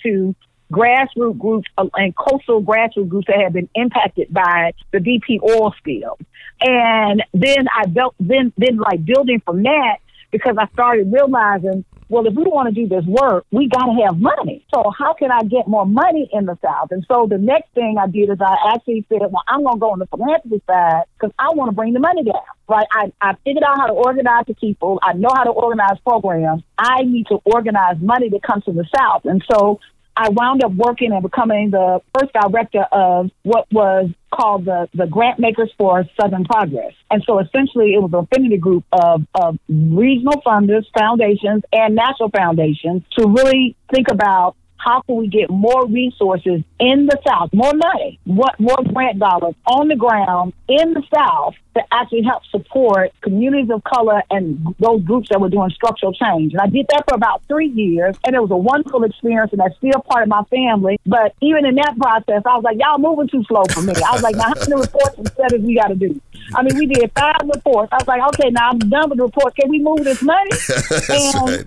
to 0.02 0.34
grassroots 0.72 1.38
groups 1.38 1.68
uh, 1.76 1.86
and 1.94 2.16
coastal 2.16 2.62
grassroots 2.62 3.08
groups 3.08 3.26
that 3.26 3.40
have 3.40 3.52
been 3.52 3.68
impacted 3.74 4.32
by 4.32 4.72
the 4.92 4.98
BP 4.98 5.40
oil 5.42 5.74
spill. 5.78 6.18
And 6.60 7.22
then 7.34 7.66
I 7.74 7.86
built, 7.86 8.14
then, 8.18 8.52
then 8.56 8.78
like 8.78 9.04
building 9.04 9.42
from 9.44 9.62
that 9.64 9.98
because 10.30 10.56
I 10.58 10.66
started 10.72 11.12
realizing 11.12 11.84
well, 12.14 12.24
if 12.28 12.34
we 12.34 12.44
want 12.44 12.72
to 12.72 12.74
do 12.74 12.86
this 12.86 13.04
work, 13.06 13.44
we 13.50 13.68
got 13.68 13.86
to 13.86 14.02
have 14.04 14.20
money. 14.20 14.64
So 14.72 14.92
how 14.96 15.14
can 15.14 15.32
I 15.32 15.42
get 15.42 15.66
more 15.66 15.84
money 15.84 16.30
in 16.32 16.46
the 16.46 16.56
South? 16.62 16.92
And 16.92 17.04
so 17.10 17.26
the 17.28 17.38
next 17.38 17.74
thing 17.74 17.96
I 18.00 18.06
did 18.06 18.30
is 18.30 18.38
I 18.40 18.72
actually 18.72 19.04
said, 19.08 19.18
well, 19.18 19.42
I'm 19.48 19.64
going 19.64 19.74
to 19.74 19.80
go 19.80 19.90
on 19.90 19.98
the 19.98 20.06
philanthropy 20.06 20.62
side 20.64 21.02
because 21.18 21.34
I 21.40 21.50
want 21.54 21.70
to 21.70 21.74
bring 21.74 21.92
the 21.92 21.98
money 21.98 22.22
down. 22.22 22.40
Right? 22.68 22.86
I, 22.92 23.12
I 23.20 23.34
figured 23.44 23.64
out 23.64 23.78
how 23.78 23.88
to 23.88 23.92
organize 23.94 24.44
the 24.46 24.54
people. 24.54 25.00
I 25.02 25.14
know 25.14 25.28
how 25.34 25.42
to 25.42 25.50
organize 25.50 25.98
programs. 26.06 26.62
I 26.78 27.02
need 27.02 27.26
to 27.26 27.40
organize 27.44 27.96
money 28.00 28.28
that 28.30 28.44
comes 28.44 28.62
from 28.62 28.76
the 28.76 28.86
South. 28.96 29.24
And 29.24 29.44
so 29.50 29.80
I 30.16 30.28
wound 30.28 30.62
up 30.62 30.72
working 30.72 31.12
and 31.12 31.22
becoming 31.22 31.70
the 31.70 32.00
first 32.16 32.32
director 32.32 32.84
of 32.92 33.30
what 33.42 33.66
was 33.72 34.10
called 34.32 34.64
the, 34.64 34.88
the 34.94 35.06
Grant 35.06 35.38
Makers 35.38 35.72
for 35.76 36.04
Southern 36.20 36.44
Progress. 36.44 36.92
And 37.10 37.22
so 37.26 37.40
essentially 37.40 37.94
it 37.94 38.02
was 38.02 38.12
an 38.12 38.20
affinity 38.20 38.58
group 38.58 38.84
of, 38.92 39.22
of 39.34 39.58
regional 39.68 40.40
funders, 40.46 40.84
foundations, 40.96 41.62
and 41.72 41.94
national 41.94 42.30
foundations 42.30 43.02
to 43.18 43.26
really 43.26 43.76
think 43.92 44.08
about 44.08 44.56
how 44.84 45.00
can 45.02 45.16
we 45.16 45.28
get 45.28 45.48
more 45.48 45.86
resources 45.86 46.62
in 46.78 47.06
the 47.06 47.18
South, 47.26 47.50
more 47.54 47.72
money, 47.72 48.18
what 48.24 48.58
more 48.60 48.76
grant 48.92 49.18
dollars 49.18 49.54
on 49.66 49.88
the 49.88 49.96
ground 49.96 50.52
in 50.68 50.92
the 50.92 51.02
South 51.14 51.54
to 51.74 51.82
actually 51.90 52.22
help 52.22 52.44
support 52.46 53.12
communities 53.22 53.70
of 53.70 53.82
color 53.84 54.22
and 54.30 54.74
those 54.78 55.02
groups 55.02 55.28
that 55.30 55.40
were 55.40 55.48
doing 55.48 55.70
structural 55.70 56.12
change. 56.12 56.52
And 56.52 56.60
I 56.60 56.66
did 56.66 56.86
that 56.90 57.04
for 57.08 57.14
about 57.14 57.42
three 57.48 57.68
years, 57.68 58.16
and 58.24 58.36
it 58.36 58.40
was 58.40 58.50
a 58.50 58.56
wonderful 58.56 59.02
experience, 59.04 59.52
and 59.52 59.60
that's 59.60 59.76
still 59.76 60.00
part 60.08 60.22
of 60.22 60.28
my 60.28 60.44
family. 60.44 61.00
But 61.06 61.34
even 61.40 61.64
in 61.64 61.74
that 61.76 61.96
process, 61.98 62.42
I 62.44 62.54
was 62.54 62.62
like, 62.62 62.78
y'all 62.78 62.98
moving 62.98 63.28
too 63.28 63.42
slow 63.44 63.64
for 63.70 63.82
me. 63.82 63.94
I 64.06 64.12
was 64.12 64.22
like, 64.22 64.36
now 64.36 64.44
how 64.44 64.54
many 64.54 64.80
reports 64.80 65.18
and 65.18 65.28
studies 65.28 65.62
we 65.62 65.74
got 65.74 65.88
to 65.88 65.96
do? 65.96 66.20
I 66.54 66.62
mean, 66.62 66.76
we 66.76 66.86
did 66.86 67.10
five 67.16 67.40
reports. 67.42 67.90
I 67.92 67.96
was 67.96 68.06
like, 68.06 68.22
okay, 68.34 68.50
now 68.50 68.70
I'm 68.70 68.78
done 68.78 69.08
with 69.08 69.18
the 69.18 69.24
reports. 69.24 69.56
Can 69.56 69.70
we 69.70 69.80
move 69.80 70.04
this 70.04 70.22
money? 70.22 70.50
and 71.08 71.48
right. 71.48 71.66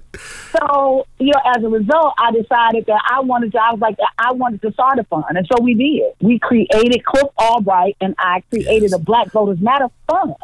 So, 0.52 1.08
you 1.20 1.34
know, 1.34 1.42
as 1.56 1.64
a 1.64 1.70
result, 1.70 2.14
I 2.18 2.32
decided 2.32 2.86
that 2.88 3.02
I 3.10 3.22
wanted 3.22 3.52
to, 3.54 3.60
I 3.62 3.72
was 3.72 3.80
like, 3.80 3.98
I 4.18 4.34
wanted 4.34 4.62
to 4.62 4.72
start 4.72 5.00
a 5.00 5.04
fund. 5.06 5.26
And 5.30 5.48
so 5.48 5.62
we 5.62 5.74
did. 5.74 6.14
We 6.22 6.40
created, 6.40 7.04
Cliff 7.06 7.28
Albright 7.38 7.96
and 8.02 8.16
I 8.18 8.44
created 8.50 8.92
yes. 8.92 8.94
a 8.94 9.00
Black 9.00 9.32
Voters 9.32 9.60
Matter 9.60 9.88
fund 10.10 10.36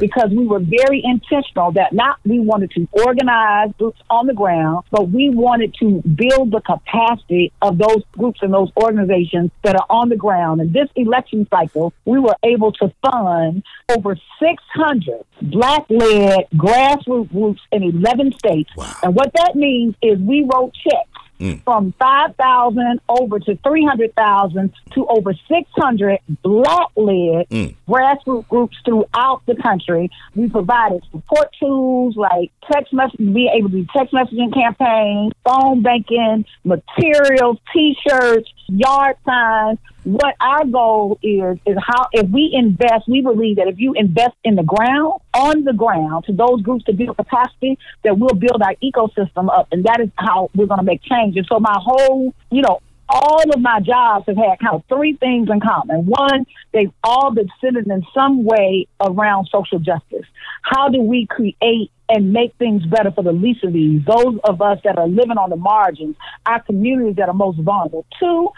because 0.00 0.30
we 0.30 0.46
were 0.46 0.60
very 0.60 1.02
intentional 1.04 1.72
that 1.72 1.92
not 1.92 2.18
we 2.24 2.38
wanted 2.38 2.70
to 2.72 2.88
organize 2.92 3.70
groups 3.78 4.00
on 4.08 4.26
the 4.26 4.34
ground, 4.34 4.84
but 4.90 5.10
we 5.10 5.30
wanted 5.30 5.74
to 5.80 6.02
build 6.02 6.52
the 6.52 6.60
capacity 6.60 7.52
of 7.62 7.78
those 7.78 8.02
groups 8.12 8.40
and 8.42 8.52
those 8.52 8.70
organizations 8.76 9.50
that 9.62 9.74
are 9.76 9.86
on 9.90 10.08
the 10.08 10.16
ground. 10.16 10.60
And 10.60 10.72
this 10.72 10.88
election 10.96 11.46
cycle, 11.50 11.92
we 12.04 12.18
were 12.18 12.36
able 12.42 12.72
to 12.72 12.92
fund 13.02 13.62
over 13.88 14.16
600 14.38 15.24
black 15.42 15.84
led 15.88 16.46
grassroots 16.54 17.30
groups 17.30 17.60
in 17.72 17.82
11 17.82 18.32
states. 18.38 18.70
Wow. 18.76 18.94
And 19.10 19.16
what 19.16 19.32
that 19.34 19.56
means 19.56 19.96
is 20.02 20.20
we 20.20 20.48
wrote 20.54 20.72
checks 20.72 21.09
mm. 21.40 21.62
from 21.64 21.94
5,000 21.98 23.00
over 23.08 23.38
to 23.40 23.56
300,000 23.56 24.72
to 24.92 25.06
over 25.06 25.32
600 25.32 26.18
black 26.42 26.88
led 26.96 27.48
mm. 27.48 27.74
grassroots 27.88 28.48
groups 28.48 28.76
throughout 28.84 29.42
the 29.46 29.56
country. 29.56 30.10
We 30.34 30.48
provided 30.48 31.02
support 31.10 31.48
tools 31.58 32.16
like 32.16 32.52
text 32.70 32.92
message, 32.92 33.18
be 33.18 33.50
able 33.52 33.70
to 33.70 33.82
do 33.82 33.86
text 33.96 34.12
messaging 34.12 34.52
campaigns, 34.52 35.32
phone 35.44 35.82
banking, 35.82 36.44
materials, 36.64 37.58
t 37.72 37.96
shirts, 38.06 38.48
yard 38.68 39.16
signs, 39.24 39.78
what 40.04 40.34
our 40.40 40.64
goal 40.64 41.18
is 41.22 41.58
is 41.66 41.76
how 41.86 42.08
if 42.12 42.28
we 42.30 42.50
invest, 42.52 43.06
we 43.06 43.20
believe 43.20 43.56
that 43.56 43.68
if 43.68 43.78
you 43.78 43.92
invest 43.94 44.34
in 44.44 44.54
the 44.54 44.62
ground, 44.62 45.20
on 45.34 45.64
the 45.64 45.72
ground, 45.72 46.24
to 46.24 46.32
those 46.32 46.62
groups 46.62 46.84
to 46.84 46.92
build 46.92 47.16
capacity, 47.16 47.78
that 48.04 48.18
we'll 48.18 48.34
build 48.34 48.62
our 48.62 48.74
ecosystem 48.82 49.50
up, 49.54 49.68
and 49.72 49.84
that 49.84 50.00
is 50.00 50.08
how 50.16 50.50
we're 50.54 50.66
going 50.66 50.78
to 50.78 50.84
make 50.84 51.02
change. 51.02 51.29
And 51.36 51.46
so 51.46 51.58
my 51.60 51.78
whole, 51.78 52.34
you 52.50 52.62
know, 52.62 52.80
all 53.08 53.42
of 53.52 53.60
my 53.60 53.80
jobs 53.80 54.26
have 54.28 54.36
had 54.36 54.58
kind 54.60 54.74
of 54.74 54.84
three 54.88 55.14
things 55.14 55.48
in 55.50 55.60
common. 55.60 56.06
One, 56.06 56.46
they've 56.72 56.92
all 57.02 57.32
been 57.32 57.48
centered 57.60 57.86
in 57.88 58.04
some 58.14 58.44
way 58.44 58.86
around 59.00 59.48
social 59.50 59.80
justice. 59.80 60.26
How 60.62 60.88
do 60.88 61.00
we 61.00 61.26
create 61.26 61.90
and 62.08 62.32
make 62.32 62.54
things 62.56 62.84
better 62.86 63.10
for 63.10 63.22
the 63.22 63.32
least 63.32 63.64
of 63.64 63.72
these, 63.72 64.02
those 64.04 64.38
of 64.44 64.62
us 64.62 64.78
that 64.84 64.98
are 64.98 65.08
living 65.08 65.38
on 65.38 65.50
the 65.50 65.56
margins, 65.56 66.16
our 66.46 66.62
communities 66.62 67.16
that 67.16 67.28
are 67.28 67.34
most 67.34 67.58
vulnerable? 67.58 68.06
Two, 68.18 68.50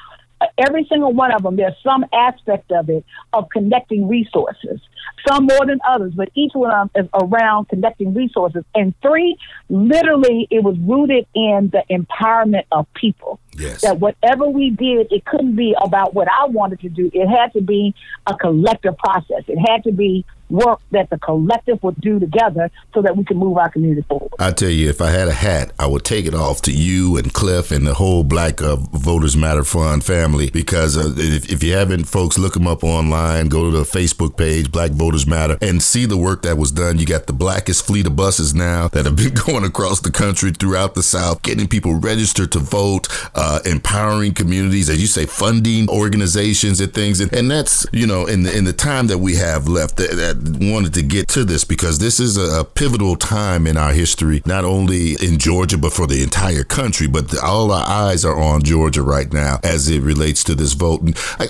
every 0.58 0.86
single 0.88 1.12
one 1.12 1.32
of 1.32 1.42
them, 1.42 1.56
there's 1.56 1.74
some 1.82 2.04
aspect 2.12 2.70
of 2.72 2.88
it 2.88 3.04
of 3.32 3.48
connecting 3.50 4.08
resources, 4.08 4.80
some 5.26 5.46
more 5.46 5.66
than 5.66 5.78
others, 5.88 6.12
but 6.14 6.30
each 6.34 6.52
one 6.54 6.70
of 6.70 6.92
them 6.92 7.04
is 7.04 7.10
around 7.14 7.68
connecting 7.68 8.14
resources. 8.14 8.64
And 8.74 8.94
three, 9.02 9.36
literally, 9.68 10.48
it 10.50 10.62
was 10.62 10.76
rooted 10.80 11.26
in 11.34 11.70
the 11.72 11.84
empowerment 11.90 12.64
of 12.72 12.86
people. 12.94 13.38
Yes. 13.54 13.82
That 13.82 14.00
whatever 14.00 14.46
we 14.46 14.70
did, 14.70 15.12
it 15.12 15.24
couldn't 15.24 15.56
be 15.56 15.74
about 15.82 16.14
what 16.14 16.28
I 16.28 16.46
wanted 16.46 16.80
to 16.80 16.88
do. 16.88 17.10
It 17.12 17.28
had 17.28 17.52
to 17.52 17.60
be 17.60 17.94
a 18.26 18.34
collective 18.34 18.96
process. 18.96 19.44
It 19.46 19.58
had 19.58 19.84
to 19.84 19.92
be 19.92 20.24
work 20.52 20.80
that 20.90 21.08
the 21.10 21.18
collective 21.18 21.82
would 21.82 22.00
do 22.00 22.20
together 22.20 22.70
so 22.94 23.02
that 23.02 23.16
we 23.16 23.24
can 23.24 23.38
move 23.38 23.56
our 23.56 23.70
community 23.70 24.02
forward. 24.02 24.30
I 24.38 24.52
tell 24.52 24.68
you, 24.68 24.88
if 24.90 25.00
I 25.00 25.10
had 25.10 25.28
a 25.28 25.32
hat, 25.32 25.72
I 25.78 25.86
would 25.86 26.04
take 26.04 26.26
it 26.26 26.34
off 26.34 26.60
to 26.62 26.72
you 26.72 27.16
and 27.16 27.32
Cliff 27.32 27.70
and 27.70 27.86
the 27.86 27.94
whole 27.94 28.22
Black 28.22 28.60
uh, 28.60 28.76
Voters 28.76 29.36
Matter 29.36 29.64
Fund 29.64 30.04
family 30.04 30.50
because 30.50 30.96
uh, 30.96 31.14
if, 31.16 31.50
if, 31.50 31.62
you 31.62 31.72
haven't, 31.72 32.04
folks, 32.04 32.38
look 32.38 32.52
them 32.52 32.66
up 32.66 32.84
online, 32.84 33.48
go 33.48 33.70
to 33.70 33.76
the 33.76 33.84
Facebook 33.84 34.36
page, 34.36 34.70
Black 34.70 34.90
Voters 34.90 35.26
Matter, 35.26 35.56
and 35.62 35.82
see 35.82 36.04
the 36.04 36.18
work 36.18 36.42
that 36.42 36.58
was 36.58 36.70
done. 36.70 36.98
You 36.98 37.06
got 37.06 37.26
the 37.26 37.32
blackest 37.32 37.86
fleet 37.86 38.06
of 38.06 38.14
buses 38.14 38.54
now 38.54 38.88
that 38.88 39.06
have 39.06 39.16
been 39.16 39.34
going 39.46 39.64
across 39.64 40.00
the 40.00 40.10
country 40.10 40.52
throughout 40.52 40.94
the 40.94 41.02
South, 41.02 41.42
getting 41.42 41.66
people 41.66 41.94
registered 41.94 42.52
to 42.52 42.58
vote, 42.58 43.08
uh, 43.34 43.60
empowering 43.64 44.34
communities, 44.34 44.90
as 44.90 45.00
you 45.00 45.06
say, 45.06 45.24
funding 45.24 45.88
organizations 45.88 46.80
and 46.80 46.92
things. 46.92 47.20
And, 47.20 47.32
and 47.32 47.50
that's, 47.50 47.86
you 47.92 48.06
know, 48.06 48.26
in 48.26 48.42
the, 48.42 48.56
in 48.56 48.64
the 48.64 48.72
time 48.72 49.06
that 49.06 49.18
we 49.18 49.36
have 49.36 49.66
left, 49.66 49.96
that, 49.96 50.10
that 50.16 50.41
wanted 50.42 50.94
to 50.94 51.02
get 51.02 51.28
to 51.28 51.44
this 51.44 51.64
because 51.64 51.98
this 51.98 52.20
is 52.20 52.36
a, 52.36 52.62
pivotal 52.64 53.16
time 53.16 53.66
in 53.66 53.76
our 53.76 53.92
history, 53.92 54.42
not 54.46 54.64
only 54.64 55.12
in 55.14 55.38
Georgia, 55.38 55.76
but 55.76 55.92
for 55.92 56.06
the 56.06 56.22
entire 56.22 56.64
country. 56.64 57.06
But 57.06 57.28
the, 57.28 57.40
all 57.42 57.70
our 57.72 57.86
eyes 57.86 58.24
are 58.24 58.38
on 58.38 58.62
Georgia 58.62 59.02
right 59.02 59.30
now 59.32 59.58
as 59.62 59.88
it 59.88 60.00
relates 60.00 60.44
to 60.44 60.54
this 60.54 60.72
vote. 60.72 61.02
And 61.02 61.16
I, 61.38 61.46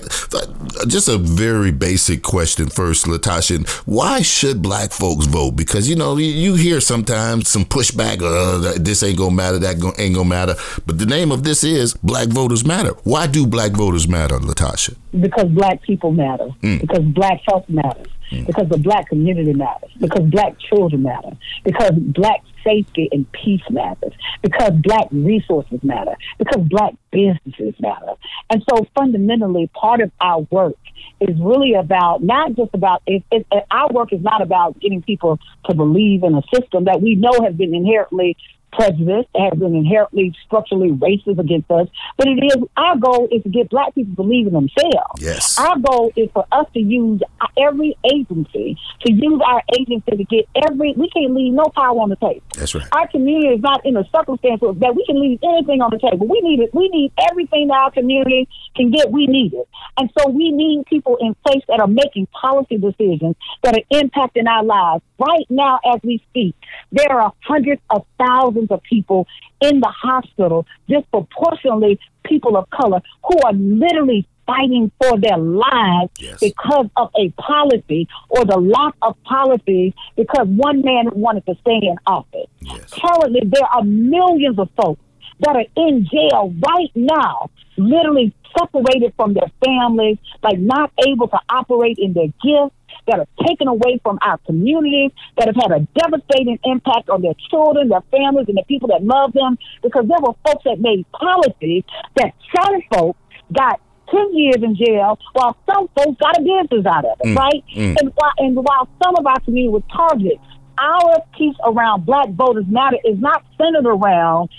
just 0.87 1.09
a 1.09 1.19
very 1.19 1.71
basic 1.71 2.23
question 2.23 2.69
first, 2.69 3.07
Latasha. 3.07 3.69
Why 3.87 4.23
should 4.23 4.63
black 4.63 4.93
folks 4.93 5.27
vote? 5.27 5.53
Because, 5.53 5.89
you 5.89 5.97
know, 5.97 6.17
you, 6.17 6.55
hear 6.55 6.81
sometimes 6.81 7.49
some 7.49 7.65
pushback, 7.65 8.21
uh, 8.23 8.79
this 8.79 9.03
ain't 9.03 9.19
gonna 9.19 9.35
matter, 9.35 9.59
that 9.59 9.95
ain't 9.99 10.15
gonna 10.15 10.29
matter. 10.29 10.55
But 10.87 10.99
the 10.99 11.07
name 11.07 11.33
of 11.33 11.45
this 11.45 11.65
is 11.65 11.95
Black 11.95 12.29
Voters 12.29 12.65
Matter. 12.65 12.91
Why 13.05 13.27
do 13.27 13.47
black 13.47 13.73
voters 13.73 14.09
matter, 14.09 14.39
Latasha? 14.39 14.97
Because 15.19 15.47
black 15.47 15.83
people 15.83 16.13
matter. 16.13 16.49
Mm. 16.63 16.81
Because 16.81 17.05
black 17.05 17.41
health 17.47 17.69
matters 17.69 18.09
mm. 18.33 18.47
because 18.47 18.69
the 18.69 18.79
black 18.79 19.09
community 19.09 19.53
matters, 19.53 19.91
because 20.01 20.25
black 20.31 20.59
children 20.59 21.03
matter, 21.03 21.31
because 21.65 21.93
black 21.93 22.43
safety 22.65 23.09
and 23.13 23.31
peace 23.33 23.63
matters, 23.71 24.13
because 24.43 24.73
black 24.83 25.07
resources 25.11 25.81
matter, 25.83 26.15
because 26.39 26.63
black 26.69 26.95
businesses 27.11 27.75
matter. 27.81 28.13
And 28.51 28.63
so 28.69 28.87
fundamentally, 28.95 29.71
part 29.75 30.01
of 30.01 30.11
our 30.21 30.41
work 30.51 30.77
is 31.21 31.37
really 31.41 31.75
about 31.75 32.23
not 32.23 32.55
just 32.55 32.71
about 32.75 33.03
it, 33.07 33.23
it, 33.31 33.47
our 33.71 33.89
work 33.93 34.13
is 34.13 34.23
not 34.23 34.43
about 34.43 34.79
getting 34.81 35.03
people 35.03 35.39
to 35.67 35.75
believe 35.75 36.23
in 36.23 36.35
a 36.35 36.43
system 36.55 36.85
that 36.85 37.01
we 37.01 37.15
know 37.15 37.33
has 37.45 37.55
been 37.55 37.75
inherently 37.75 38.37
prejudice 38.73 39.27
that 39.35 39.51
has 39.51 39.59
been 39.59 39.75
inherently 39.75 40.35
structurally 40.47 40.91
racist 40.91 41.39
against 41.39 41.71
us. 41.71 41.89
But 42.17 42.29
it 42.29 42.43
is 42.45 42.57
our 42.77 42.97
goal 42.97 43.29
is 43.31 43.43
to 43.43 43.49
get 43.49 43.71
black 43.71 43.95
people 43.95 44.13
to 44.13 44.17
believe 44.17 44.47
in 44.47 44.53
themselves. 44.53 45.21
Yes. 45.21 45.59
Our 45.59 45.79
goal 45.79 46.13
is 46.17 46.31
for 46.33 46.47
us 46.53 46.67
to 46.75 46.81
use 46.81 47.21
every 47.57 47.97
agency 48.13 48.77
to 49.05 49.13
use 49.13 49.41
our 49.47 49.63
agency 49.79 50.17
to 50.17 50.25
get 50.25 50.49
every 50.67 50.95
we 50.97 51.09
can't 51.11 51.35
leave 51.35 51.53
no 51.53 51.65
power 51.75 51.99
on 52.01 52.09
the 52.09 52.17
table. 52.17 52.43
That's 52.57 52.75
right. 52.75 52.87
Our 52.93 53.09
community 53.09 53.55
is 53.55 53.61
not 53.61 53.85
in 53.85 53.97
a 53.97 54.05
circumstance 54.15 54.61
that 54.61 54.95
we 54.95 55.05
can 55.07 55.21
leave 55.21 55.39
anything 55.43 55.81
on 55.81 55.91
the 55.91 55.99
table. 55.99 56.27
We 56.27 56.41
need 56.41 56.61
it. 56.61 56.75
We 56.75 56.89
need 56.89 57.13
everything 57.31 57.69
that 57.69 57.79
our 57.79 57.91
community 57.91 58.49
can 58.77 58.91
get. 58.91 59.11
We 59.11 59.27
need 59.27 59.55
it. 59.55 59.69
And 59.99 60.11
so 60.19 60.29
we 60.29 60.51
need 60.53 60.87
people 60.87 61.17
in 61.21 61.35
place 61.47 61.63
that 61.69 61.81
are 61.81 61.87
making 61.87 62.27
policy 62.29 62.79
decisions 62.79 63.37
that 63.63 63.75
are 63.75 63.85
impacting 63.93 64.47
our 64.47 64.65
lives. 64.65 65.03
Right 65.19 65.47
now, 65.51 65.79
as 65.85 66.01
we 66.03 66.23
speak, 66.31 66.55
there 66.91 67.21
are 67.21 67.33
hundreds 67.41 67.81
of 67.91 68.05
thousands 68.19 68.62
of 68.71 68.83
people 68.83 69.27
in 69.61 69.81
the 69.81 69.89
hospital, 69.89 70.67
disproportionately 70.89 71.99
people 72.25 72.57
of 72.57 72.69
color, 72.71 73.01
who 73.25 73.39
are 73.45 73.53
literally 73.53 74.27
fighting 74.47 74.91
for 75.01 75.19
their 75.19 75.39
lives 75.39 76.11
yes. 76.19 76.41
because 76.41 76.87
of 76.97 77.11
a 77.17 77.31
policy 77.41 78.09
or 78.29 78.45
the 78.45 78.57
lack 78.57 78.95
of 79.03 79.17
policies 79.25 79.93
because 80.17 80.47
one 80.49 80.83
man 80.83 81.09
wanted 81.13 81.47
to 81.47 81.55
stay 81.61 81.81
in 81.83 81.97
office. 82.07 82.49
Yes. 82.61 82.93
Currently, 82.93 83.43
there 83.47 83.67
are 83.67 83.85
millions 83.85 84.59
of 84.59 84.69
folks 84.77 85.01
that 85.41 85.57
are 85.57 85.65
in 85.77 86.07
jail 86.11 86.55
right 86.67 86.91
now, 86.95 87.51
literally 87.77 88.35
separated 88.59 89.13
from 89.17 89.35
their 89.35 89.51
families, 89.65 90.19
like 90.43 90.59
not 90.59 90.93
able 91.07 91.29
to 91.29 91.39
operate 91.49 91.97
in 91.99 92.13
their 92.13 92.29
gifts, 92.43 92.77
that 93.07 93.19
are 93.19 93.47
taken 93.47 93.69
away 93.69 93.99
from 94.03 94.19
our 94.23 94.39
communities, 94.47 95.11
that 95.37 95.47
have 95.47 95.57
had 95.57 95.73
a 95.73 95.81
devastating 95.99 96.59
impact 96.65 97.09
on 97.09 97.23
their 97.23 97.35
children, 97.51 97.89
their 97.89 98.03
families, 98.11 98.47
and 98.49 98.57
the 98.57 98.63
people 98.69 98.89
that 98.89 99.03
love 99.03 99.33
them, 99.33 99.59
because 99.83 100.07
there 100.07 100.19
were 100.21 100.35
folks 100.47 100.65
that 100.65 100.79
made 100.79 101.05
policies 101.13 101.83
that 102.17 102.33
some 102.55 102.81
folks 102.93 103.19
got 103.53 103.81
10 104.11 104.37
years 104.37 104.57
in 104.63 104.77
jail 104.77 105.19
while 105.33 105.57
some 105.67 105.89
folks 105.97 106.21
got 106.21 106.39
a 106.39 106.43
business 106.43 106.87
out 106.87 107.05
of 107.05 107.19
it, 107.21 107.29
mm, 107.29 107.37
right? 107.37 107.65
Mm. 107.75 107.97
And, 107.99 108.13
while, 108.15 108.33
and 108.39 108.57
while 108.57 108.89
some 109.03 109.17
of 109.17 109.27
our 109.27 109.41
community 109.41 109.73
was 109.73 109.83
targeted, 109.91 110.39
our 110.79 111.23
piece 111.37 111.57
around 111.65 112.07
Black 112.07 112.31
Voters 112.31 112.67
Matter 112.69 112.99
is 113.05 113.19
not 113.19 113.45
centered 113.59 113.87
around 113.87 114.51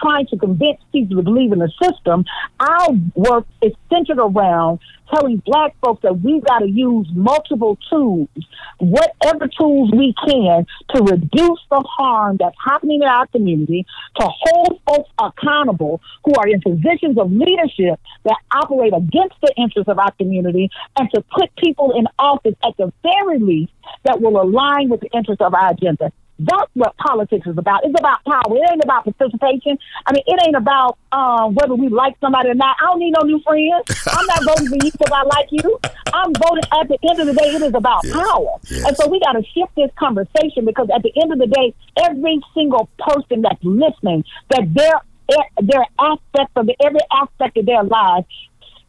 trying 0.00 0.26
to 0.26 0.36
convince 0.36 0.78
people 0.92 1.16
to 1.16 1.22
believe 1.22 1.52
in 1.52 1.58
the 1.58 1.70
system. 1.82 2.24
Our 2.60 2.92
work 3.14 3.46
is 3.62 3.72
centered 3.90 4.18
around 4.18 4.80
telling 5.14 5.42
black 5.46 5.74
folks 5.84 6.02
that 6.02 6.20
we've 6.20 6.44
got 6.44 6.58
to 6.60 6.68
use 6.68 7.08
multiple 7.14 7.78
tools, 7.88 8.28
whatever 8.78 9.48
tools 9.48 9.90
we 9.92 10.14
can, 10.26 10.66
to 10.94 11.02
reduce 11.02 11.60
the 11.70 11.84
harm 11.88 12.36
that's 12.38 12.56
happening 12.64 13.02
in 13.02 13.08
our 13.08 13.26
community, 13.28 13.86
to 14.18 14.28
hold 14.28 14.80
folks 14.86 15.10
accountable 15.18 16.00
who 16.24 16.32
are 16.38 16.48
in 16.48 16.60
positions 16.60 17.18
of 17.18 17.30
leadership 17.30 18.00
that 18.24 18.36
operate 18.52 18.92
against 18.94 19.36
the 19.42 19.52
interests 19.56 19.88
of 19.88 19.98
our 19.98 20.10
community, 20.12 20.70
and 20.98 21.08
to 21.14 21.22
put 21.38 21.54
people 21.56 21.92
in 21.96 22.06
office 22.18 22.54
at 22.64 22.76
the 22.76 22.92
very 23.02 23.38
least 23.38 23.72
that 24.04 24.20
will 24.20 24.40
align 24.40 24.88
with 24.88 25.00
the 25.00 25.10
interests 25.14 25.42
of 25.42 25.54
our 25.54 25.70
agenda. 25.70 26.12
That's 26.38 26.70
what 26.74 26.96
politics 26.98 27.46
is 27.46 27.56
about. 27.56 27.84
It's 27.84 27.98
about 27.98 28.22
power. 28.24 28.54
It 28.56 28.70
ain't 28.70 28.84
about 28.84 29.04
participation. 29.04 29.78
I 30.06 30.12
mean, 30.12 30.22
it 30.26 30.40
ain't 30.46 30.56
about 30.56 30.98
um, 31.12 31.54
whether 31.54 31.74
we 31.74 31.88
like 31.88 32.16
somebody 32.20 32.50
or 32.50 32.54
not. 32.54 32.76
I 32.80 32.86
don't 32.86 32.98
need 32.98 33.14
no 33.18 33.24
new 33.24 33.40
friends. 33.40 33.84
I'm 34.06 34.26
not 34.26 34.44
voting 34.56 34.68
for 34.68 34.84
you 34.84 34.92
because 34.92 35.12
I 35.12 35.22
like 35.22 35.48
you. 35.50 35.80
I'm 36.12 36.32
voting 36.34 36.64
at 36.80 36.88
the 36.88 36.98
end 37.08 37.20
of 37.20 37.26
the 37.26 37.34
day, 37.34 37.48
it 37.54 37.62
is 37.62 37.74
about 37.74 38.04
yes. 38.04 38.14
power. 38.14 38.58
Yes. 38.70 38.84
And 38.86 38.96
so 38.96 39.08
we 39.08 39.20
got 39.20 39.32
to 39.32 39.42
shift 39.54 39.74
this 39.76 39.90
conversation 39.98 40.64
because 40.64 40.88
at 40.94 41.02
the 41.02 41.12
end 41.20 41.32
of 41.32 41.38
the 41.38 41.46
day, 41.46 41.74
every 42.04 42.40
single 42.54 42.88
person 42.98 43.42
that's 43.42 43.62
listening, 43.62 44.24
that 44.50 44.62
their 44.74 45.00
their 45.60 45.84
aspect 45.98 46.52
of 46.56 46.66
the, 46.66 46.76
every 46.84 47.00
aspect 47.10 47.56
of 47.56 47.66
their 47.66 47.82
lives, 47.82 48.26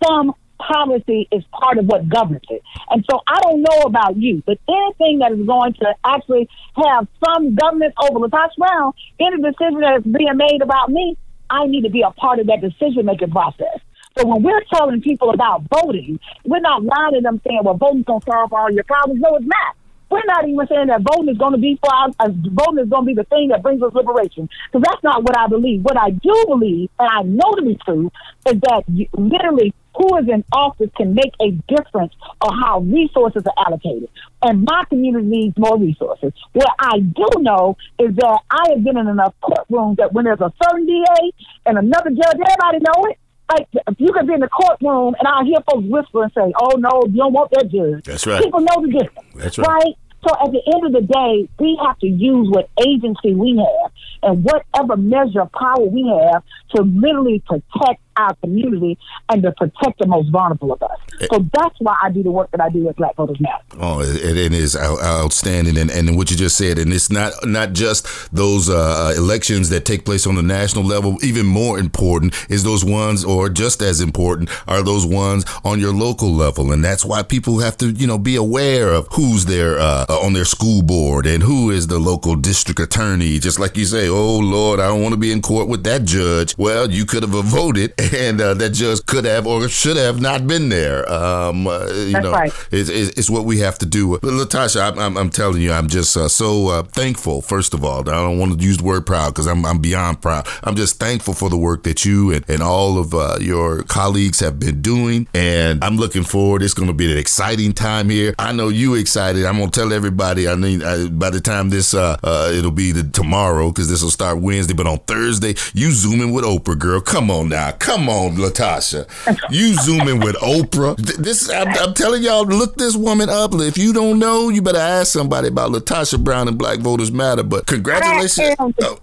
some 0.06 0.34
policy 0.60 1.28
is 1.32 1.44
part 1.52 1.78
of 1.78 1.86
what 1.86 2.08
governs 2.10 2.46
it. 2.50 2.62
And 2.90 3.06
so 3.10 3.22
I 3.28 3.40
don't 3.42 3.62
know 3.62 3.82
about 3.86 4.18
you, 4.18 4.44
but 4.46 4.60
anything 4.68 5.20
that 5.20 5.32
is 5.32 5.46
going 5.46 5.74
to 5.74 5.94
actually 6.04 6.50
have 6.76 7.08
some 7.24 7.56
governance 7.56 7.94
over 8.02 8.20
LaTosha 8.20 8.58
Brown, 8.58 8.94
any 9.20 9.38
decision 9.38 9.82
that 9.82 9.98
is 10.00 10.04
being 10.04 10.36
made 10.36 10.62
about 10.62 10.90
me, 10.90 11.18
I 11.50 11.66
need 11.68 11.84
to 11.84 11.90
be 11.90 12.02
a 12.02 12.12
part 12.12 12.40
of 12.40 12.48
that 12.48 12.62
decision 12.62 13.06
making 13.06 13.32
process. 13.32 13.80
So 14.18 14.26
when 14.26 14.42
we're 14.42 14.64
telling 14.74 15.02
people 15.02 15.30
about 15.30 15.64
voting, 15.70 16.20
we're 16.44 16.60
not 16.60 16.84
lying 16.84 17.14
to 17.14 17.22
them 17.22 17.40
saying, 17.48 17.62
well, 17.64 17.76
voting's 17.76 18.06
going 18.06 18.22
to 18.22 18.26
solve 18.30 18.52
all 18.52 18.72
your 18.72 18.84
problems. 18.84 19.22
No, 19.22 19.36
it's 19.36 19.46
not. 19.46 19.76
We're 20.10 20.24
not 20.26 20.48
even 20.48 20.66
saying 20.68 20.88
that 20.88 21.02
voting 21.02 21.30
is 21.30 21.38
going 21.38 21.52
to 21.52 21.58
be 21.58 21.78
for. 21.84 21.94
Uh, 21.94 22.30
voting 22.30 22.84
is 22.84 22.90
going 22.90 23.04
to 23.04 23.06
be 23.06 23.14
the 23.14 23.26
thing 23.26 23.50
that 23.50 23.62
brings 23.62 23.84
us 23.84 23.94
liberation. 23.94 24.50
Because 24.72 24.84
that's 24.84 25.04
not 25.04 25.24
what 25.24 25.38
I 25.38 25.48
believe. 25.48 25.84
What 25.84 25.98
I 25.98 26.12
do 26.12 26.46
believe, 26.48 26.90
and 26.98 27.10
I 27.12 27.22
know 27.24 27.52
to 27.58 27.62
be 27.62 27.78
true, 27.84 28.12
is 28.48 28.60
that 28.62 28.84
you, 28.88 29.08
literally 29.14 29.74
who 29.98 30.18
is 30.18 30.30
in 30.30 30.44
office 30.54 30.90
can 30.96 31.14
make 31.16 31.34
a 31.42 31.52
difference 31.68 32.14
on 32.42 32.58
how 32.60 32.80
resources 32.80 33.44
are 33.46 33.66
allocated. 33.66 34.10
And 34.42 34.64
my 34.64 34.84
community 34.90 35.26
needs 35.26 35.58
more 35.58 35.78
resources. 35.78 36.34
What 36.54 36.70
I 36.80 37.00
do 37.00 37.28
know 37.38 37.78
is 37.98 38.16
that 38.16 38.40
I 38.50 38.70
have 38.70 38.84
been 38.84 38.98
in 38.98 39.08
enough 39.08 39.34
courtrooms 39.42 39.98
that 39.98 40.14
when 40.14 40.26
there's 40.26 40.42
a 40.42 40.54
certain 40.64 40.86
DA 40.86 41.32
and 41.66 41.78
another 41.78 42.12
judge, 42.12 42.36
everybody 42.36 42.80
know 42.80 43.06
it. 43.10 43.18
Like 43.50 43.68
you 43.98 44.12
could 44.12 44.28
be 44.28 44.34
in 44.34 44.42
the 44.42 44.50
courtroom 44.50 45.16
and 45.18 45.28
I 45.28 45.44
hear 45.46 45.60
folks 45.72 45.88
whisper 45.88 46.24
and 46.24 46.32
say, 46.34 46.52
"Oh 46.62 46.76
no, 46.78 47.04
you 47.08 47.16
don't 47.16 47.32
want 47.32 47.50
that 47.52 47.70
judge." 47.72 48.04
That's 48.04 48.28
right. 48.28 48.44
People 48.44 48.60
know 48.60 48.82
the 48.82 48.92
difference. 48.92 49.30
That's 49.36 49.58
right. 49.58 49.68
right? 49.68 49.96
So 50.28 50.36
at 50.44 50.52
the 50.52 50.62
end 50.74 50.86
of 50.86 50.92
the 50.92 51.08
day, 51.08 51.48
we 51.58 51.80
have 51.86 51.98
to 52.00 52.08
use 52.08 52.50
what 52.50 52.70
agency 52.86 53.34
we 53.34 53.56
have 53.58 53.92
and 54.24 54.44
whatever 54.44 54.98
measure 54.98 55.42
of 55.42 55.52
power 55.54 55.86
we 55.86 56.10
have 56.10 56.44
to 56.76 56.82
literally 56.82 57.42
protect 57.48 58.02
our 58.18 58.36
community 58.36 58.98
and 59.30 59.44
to 59.44 59.52
protect 59.52 60.00
the 60.00 60.08
most 60.08 60.30
vulnerable 60.30 60.74
of 60.74 60.82
us. 60.84 60.98
So 61.32 61.46
that's 61.54 61.76
why 61.80 61.96
I 62.02 62.12
do 62.12 62.24
the 62.24 62.32
work 62.32 62.52
that 62.52 62.62
I 62.62 62.70
do 62.70 62.88
at 62.90 62.96
Black 62.96 63.16
Voters 63.16 63.40
Matter. 63.40 63.64
Oh, 63.80 64.02
it, 64.02 64.38
it 64.38 64.54
is 64.54 64.76
outstanding, 64.76 65.78
and, 65.78 65.90
and 65.90 66.18
what 66.18 66.30
you 66.32 66.38
just 66.38 66.58
said, 66.58 66.78
and 66.78 66.94
it's 66.94 67.12
not 67.12 67.34
not 67.44 67.74
just 67.74 68.08
those 68.34 68.70
uh, 68.70 69.14
elections 69.18 69.70
that 69.70 69.86
take 69.86 70.06
place 70.06 70.28
on 70.28 70.36
the 70.36 70.42
national 70.42 70.84
level. 70.84 71.18
Even 71.24 71.46
more 71.46 71.80
important 71.80 72.36
is 72.50 72.64
those 72.64 72.86
ones, 72.86 73.26
or 73.26 73.50
just 73.50 73.82
as 73.82 74.02
important, 74.02 74.50
are 74.68 74.84
those 74.84 75.06
ones 75.06 75.46
on 75.64 75.80
your 75.80 75.94
local 75.94 76.32
level, 76.32 76.72
and 76.72 76.84
that's 76.84 77.04
why 77.04 77.24
people 77.24 77.60
have 77.60 77.78
to, 77.78 77.92
you 77.92 78.08
know, 78.08 78.18
be 78.18 78.36
aware 78.36 78.94
of 78.94 79.08
who's 79.12 79.46
there 79.46 79.80
uh, 79.80 80.06
on 80.10 80.34
their 80.34 80.46
school 80.46 80.82
board 80.82 81.26
and 81.26 81.44
who 81.44 81.72
is 81.72 81.88
the 81.88 82.00
local 82.00 82.36
district 82.36 82.80
attorney. 82.80 83.40
Just 83.40 83.60
like 83.60 83.78
you 83.78 83.86
say, 83.86 84.08
oh 84.08 84.38
Lord, 84.38 84.80
I 84.80 84.88
don't 84.88 85.02
want 85.02 85.14
to 85.14 85.20
be 85.20 85.32
in 85.32 85.42
court 85.42 85.68
with 85.68 85.84
that 85.84 86.06
judge. 86.06 86.58
Well, 86.58 86.90
you 86.92 87.06
could 87.06 87.24
have 87.24 87.32
voted 87.32 87.94
and 88.14 88.40
uh, 88.40 88.54
that 88.54 88.70
just 88.70 89.06
could 89.06 89.26
have 89.26 89.48
or 89.48 89.68
should 89.68 89.98
have 89.98 90.22
not 90.22 90.48
been 90.48 90.70
there. 90.70 91.10
Um, 91.12 91.68
uh, 91.68 91.86
you 91.88 92.12
That's 92.12 92.24
know, 92.24 92.32
right. 92.32 92.54
it's, 92.72 92.90
it's, 92.90 93.30
what 93.30 93.44
we 93.44 93.60
have 93.60 93.78
to 93.80 93.86
do. 93.86 94.18
But 94.20 94.32
LaTosha, 94.32 94.92
I'm, 94.92 95.00
I'm, 95.00 95.18
I'm 95.18 95.30
telling 95.30 95.62
you, 95.62 95.74
I'm 95.74 95.90
just 95.90 96.16
uh, 96.16 96.30
so 96.30 96.70
uh, 96.70 96.84
thankful. 96.84 97.42
First 97.42 97.74
of 97.74 97.84
all, 97.84 98.02
I 98.02 98.14
don't 98.14 98.40
want 98.40 98.58
to 98.58 98.66
use 98.66 98.78
the 98.78 98.84
word 98.84 99.06
proud 99.06 99.34
because 99.34 99.48
I'm, 99.48 99.66
I'm 99.66 99.80
beyond 99.80 100.22
proud. 100.22 100.48
I'm 100.64 100.76
just 100.76 101.00
thankful 101.00 101.34
for 101.34 101.50
the 101.50 101.58
work 101.58 101.84
that 101.84 102.06
you 102.06 102.32
and, 102.32 102.50
and 102.50 102.62
all 102.64 102.98
of 102.98 103.14
uh, 103.14 103.38
your 103.42 103.84
colleagues 103.84 104.40
have 104.40 104.60
been 104.60 104.82
doing, 104.82 105.28
and 105.34 105.84
I'm 105.84 105.98
looking 105.98 106.24
forward. 106.24 106.62
It's 106.62 106.74
going 106.74 106.88
to 106.88 106.94
be 106.94 107.12
an 107.12 107.18
exciting 107.18 107.74
time 107.74 108.10
here. 108.10 108.34
I 108.40 108.54
know 108.54 108.70
you 108.70 108.96
excited. 108.96 109.46
I'm 109.46 109.58
going 109.58 109.72
to 109.72 109.80
tell 109.80 109.92
everybody. 109.92 110.48
I 110.48 110.56
mean, 110.56 110.84
I, 110.84 111.08
by 111.10 111.30
the 111.30 111.42
time 111.42 111.70
this 111.70 111.94
uh, 111.94 112.18
it'll 112.54 112.72
be 112.72 112.92
the 112.92 113.04
tomorrow 113.04 113.70
because 113.70 113.90
this 113.90 114.02
will 114.02 114.12
start 114.12 114.40
Wednesday, 114.40 114.74
but 114.74 114.88
on 114.88 115.00
Thursday 115.00 115.56
you 115.74 115.92
zoom 115.92 116.22
in 116.22 116.32
with 116.32 116.46
Oprah, 116.46 116.80
girl. 116.80 117.02
Come 117.02 117.30
on 117.30 117.50
now, 117.50 117.72
come 117.72 117.97
Come 117.98 118.10
on, 118.10 118.36
Latasha. 118.36 119.08
You 119.50 119.74
zoom 119.74 120.08
in 120.08 120.20
with 120.20 120.36
Oprah. 120.36 120.96
This 120.98 121.50
I'm, 121.50 121.68
I'm, 121.70 121.96
telling 121.96 122.22
y'all, 122.22 122.46
look 122.46 122.76
this 122.76 122.96
woman 122.96 123.28
up. 123.28 123.56
If 123.56 123.76
you 123.76 123.92
don't 123.92 124.20
know, 124.20 124.50
you 124.50 124.62
better 124.62 124.78
ask 124.78 125.12
somebody 125.12 125.48
about 125.48 125.72
Latasha 125.72 126.24
Brown 126.24 126.48
and 126.48 126.60
Black 126.60 126.78
Voters 126.78 127.12
Matter. 127.12 127.42
But 127.42 127.66
congratulations, 127.66 128.56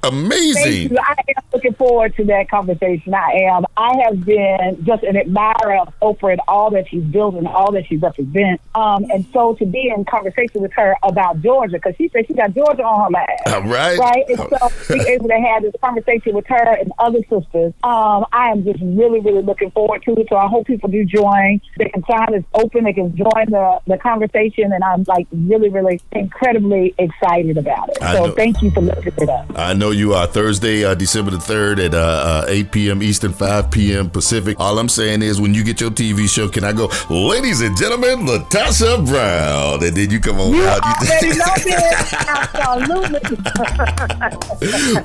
amazing. 0.05 0.97
I 0.97 1.17
am 1.37 1.43
looking 1.53 1.75
forward 1.75 2.15
to 2.15 2.25
that 2.27 2.49
conversation. 2.49 3.15
I 3.15 3.49
am. 3.51 3.65
I 3.77 3.97
have 4.05 4.25
been 4.25 4.85
just 4.85 5.03
an 5.03 5.17
admirer 5.17 5.79
of 5.79 5.93
Oprah 6.01 6.33
and 6.33 6.41
all 6.47 6.71
that 6.71 6.89
she's 6.89 7.03
built 7.03 7.35
and 7.35 7.49
all 7.49 7.73
that 7.73 7.87
she 7.89 7.97
represents. 7.97 8.63
Um, 8.77 9.07
and 9.11 9.27
so 9.33 9.55
to 9.57 9.67
be 9.67 9.93
in 9.93 10.05
conversation 10.05 10.63
with 10.63 10.73
her 10.75 10.95
about 11.03 11.43
Georgia, 11.43 11.79
because 11.79 11.97
she 11.97 12.09
said 12.11 12.29
she 12.29 12.35
got 12.35 12.55
Georgia 12.55 12.85
on 12.85 13.07
her 13.07 13.11
lap. 13.11 13.29
All 13.49 13.69
right. 13.69 13.99
Right. 13.99 14.25
And 14.29 14.39
so 14.39 14.95
be 14.95 15.01
able 15.09 15.27
to 15.29 15.41
have 15.41 15.63
this 15.63 15.75
conversation 15.83 16.35
with 16.35 16.47
her 16.47 16.77
and 16.79 16.93
other 17.01 17.21
sisters. 17.29 17.73
Um, 17.83 18.27
I 18.33 18.51
am 18.51 18.63
just 18.63 18.84
really, 18.97 19.21
really 19.21 19.43
looking 19.43 19.71
forward 19.71 20.03
to 20.05 20.13
it. 20.13 20.27
So 20.29 20.37
I 20.37 20.47
hope 20.47 20.67
people 20.67 20.89
do 20.89 21.05
join. 21.05 21.61
They 21.79 21.89
can 21.89 22.05
sign 22.05 22.35
is 22.35 22.45
open. 22.55 22.85
They 22.85 22.93
can 22.93 23.17
join 23.17 23.51
the, 23.51 23.81
the 23.87 23.99
conversation. 23.99 24.73
And 24.73 24.83
I'm 24.83 25.05
like 25.07 25.27
really, 25.33 25.69
really 25.69 26.01
incredibly 26.13 26.95
excited 26.99 27.57
about 27.59 27.91
it. 27.91 27.99
so 28.01 28.33
thank 28.33 28.63
you 28.63 28.71
for 28.71 28.81
lifting 28.81 29.13
it 29.17 29.29
up. 29.29 29.47
I 29.57 29.75
know 29.75 29.91
you 29.91 30.15
are 30.15 30.27
Thursday, 30.27 30.85
uh, 30.85 30.95
December 30.95 31.31
the 31.33 31.39
3rd 31.39 31.87
at 31.87 31.95
uh, 31.95 32.45
uh, 32.45 32.47
8 32.49 32.73
p.m. 32.73 33.03
Eastern, 33.03 33.33
5 33.33 33.71
p.m. 33.71 34.11
Pacific. 34.11 34.59
All 34.59 34.79
I'm 34.79 34.89
saying 34.89 35.23
is 35.23 35.41
when 35.41 35.55
you 35.55 35.65
get 35.65 35.81
your 35.81 35.91
TV 35.91 36.29
show, 36.29 36.49
can 36.49 36.65
I 36.65 36.73
go, 36.73 36.91
ladies 37.11 37.61
and 37.61 37.77
gentlemen, 37.77 38.27
Latasha 38.27 39.07
Brown? 39.07 39.85
And 39.85 39.97
then 39.97 40.11
you 40.11 40.21
come 40.21 40.39
on 40.41 40.55
you 40.55 40.65
out. 40.65 40.83
Already 40.85 41.29
know 41.39 41.45
this. 41.57 42.15
Absolutely. 42.55 43.37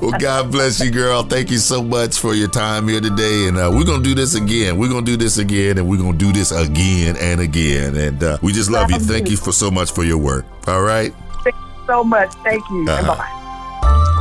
well, 0.00 0.18
God 0.18 0.50
bless 0.50 0.80
you, 0.80 0.90
girl. 0.90 1.22
Thank 1.22 1.50
you 1.50 1.58
so 1.58 1.82
much 1.82 2.18
for 2.18 2.34
your 2.34 2.48
time 2.48 2.88
here 2.88 3.00
today. 3.00 3.48
And 3.48 3.58
uh, 3.58 3.69
we're 3.74 3.84
going 3.84 4.02
to 4.02 4.08
do 4.08 4.14
this 4.14 4.34
again. 4.34 4.78
We're 4.78 4.88
going 4.88 5.04
to 5.04 5.10
do 5.10 5.16
this 5.16 5.38
again, 5.38 5.78
and 5.78 5.88
we're 5.88 5.98
going 5.98 6.12
to 6.12 6.18
do 6.18 6.32
this 6.32 6.52
again 6.52 7.16
and 7.18 7.40
again. 7.40 7.96
And 7.96 8.22
uh, 8.22 8.38
we 8.42 8.52
just 8.52 8.70
love 8.70 8.90
you. 8.90 8.98
Thank 8.98 9.30
you 9.30 9.36
for 9.36 9.52
so 9.52 9.70
much 9.70 9.92
for 9.92 10.04
your 10.04 10.18
work. 10.18 10.44
All 10.66 10.82
right. 10.82 11.12
Thank 11.44 11.56
you 11.56 11.86
so 11.86 12.04
much. 12.04 12.32
Thank 12.44 12.62
you. 12.70 12.86
Uh-huh. 12.88 13.14
Bye. 13.16 14.16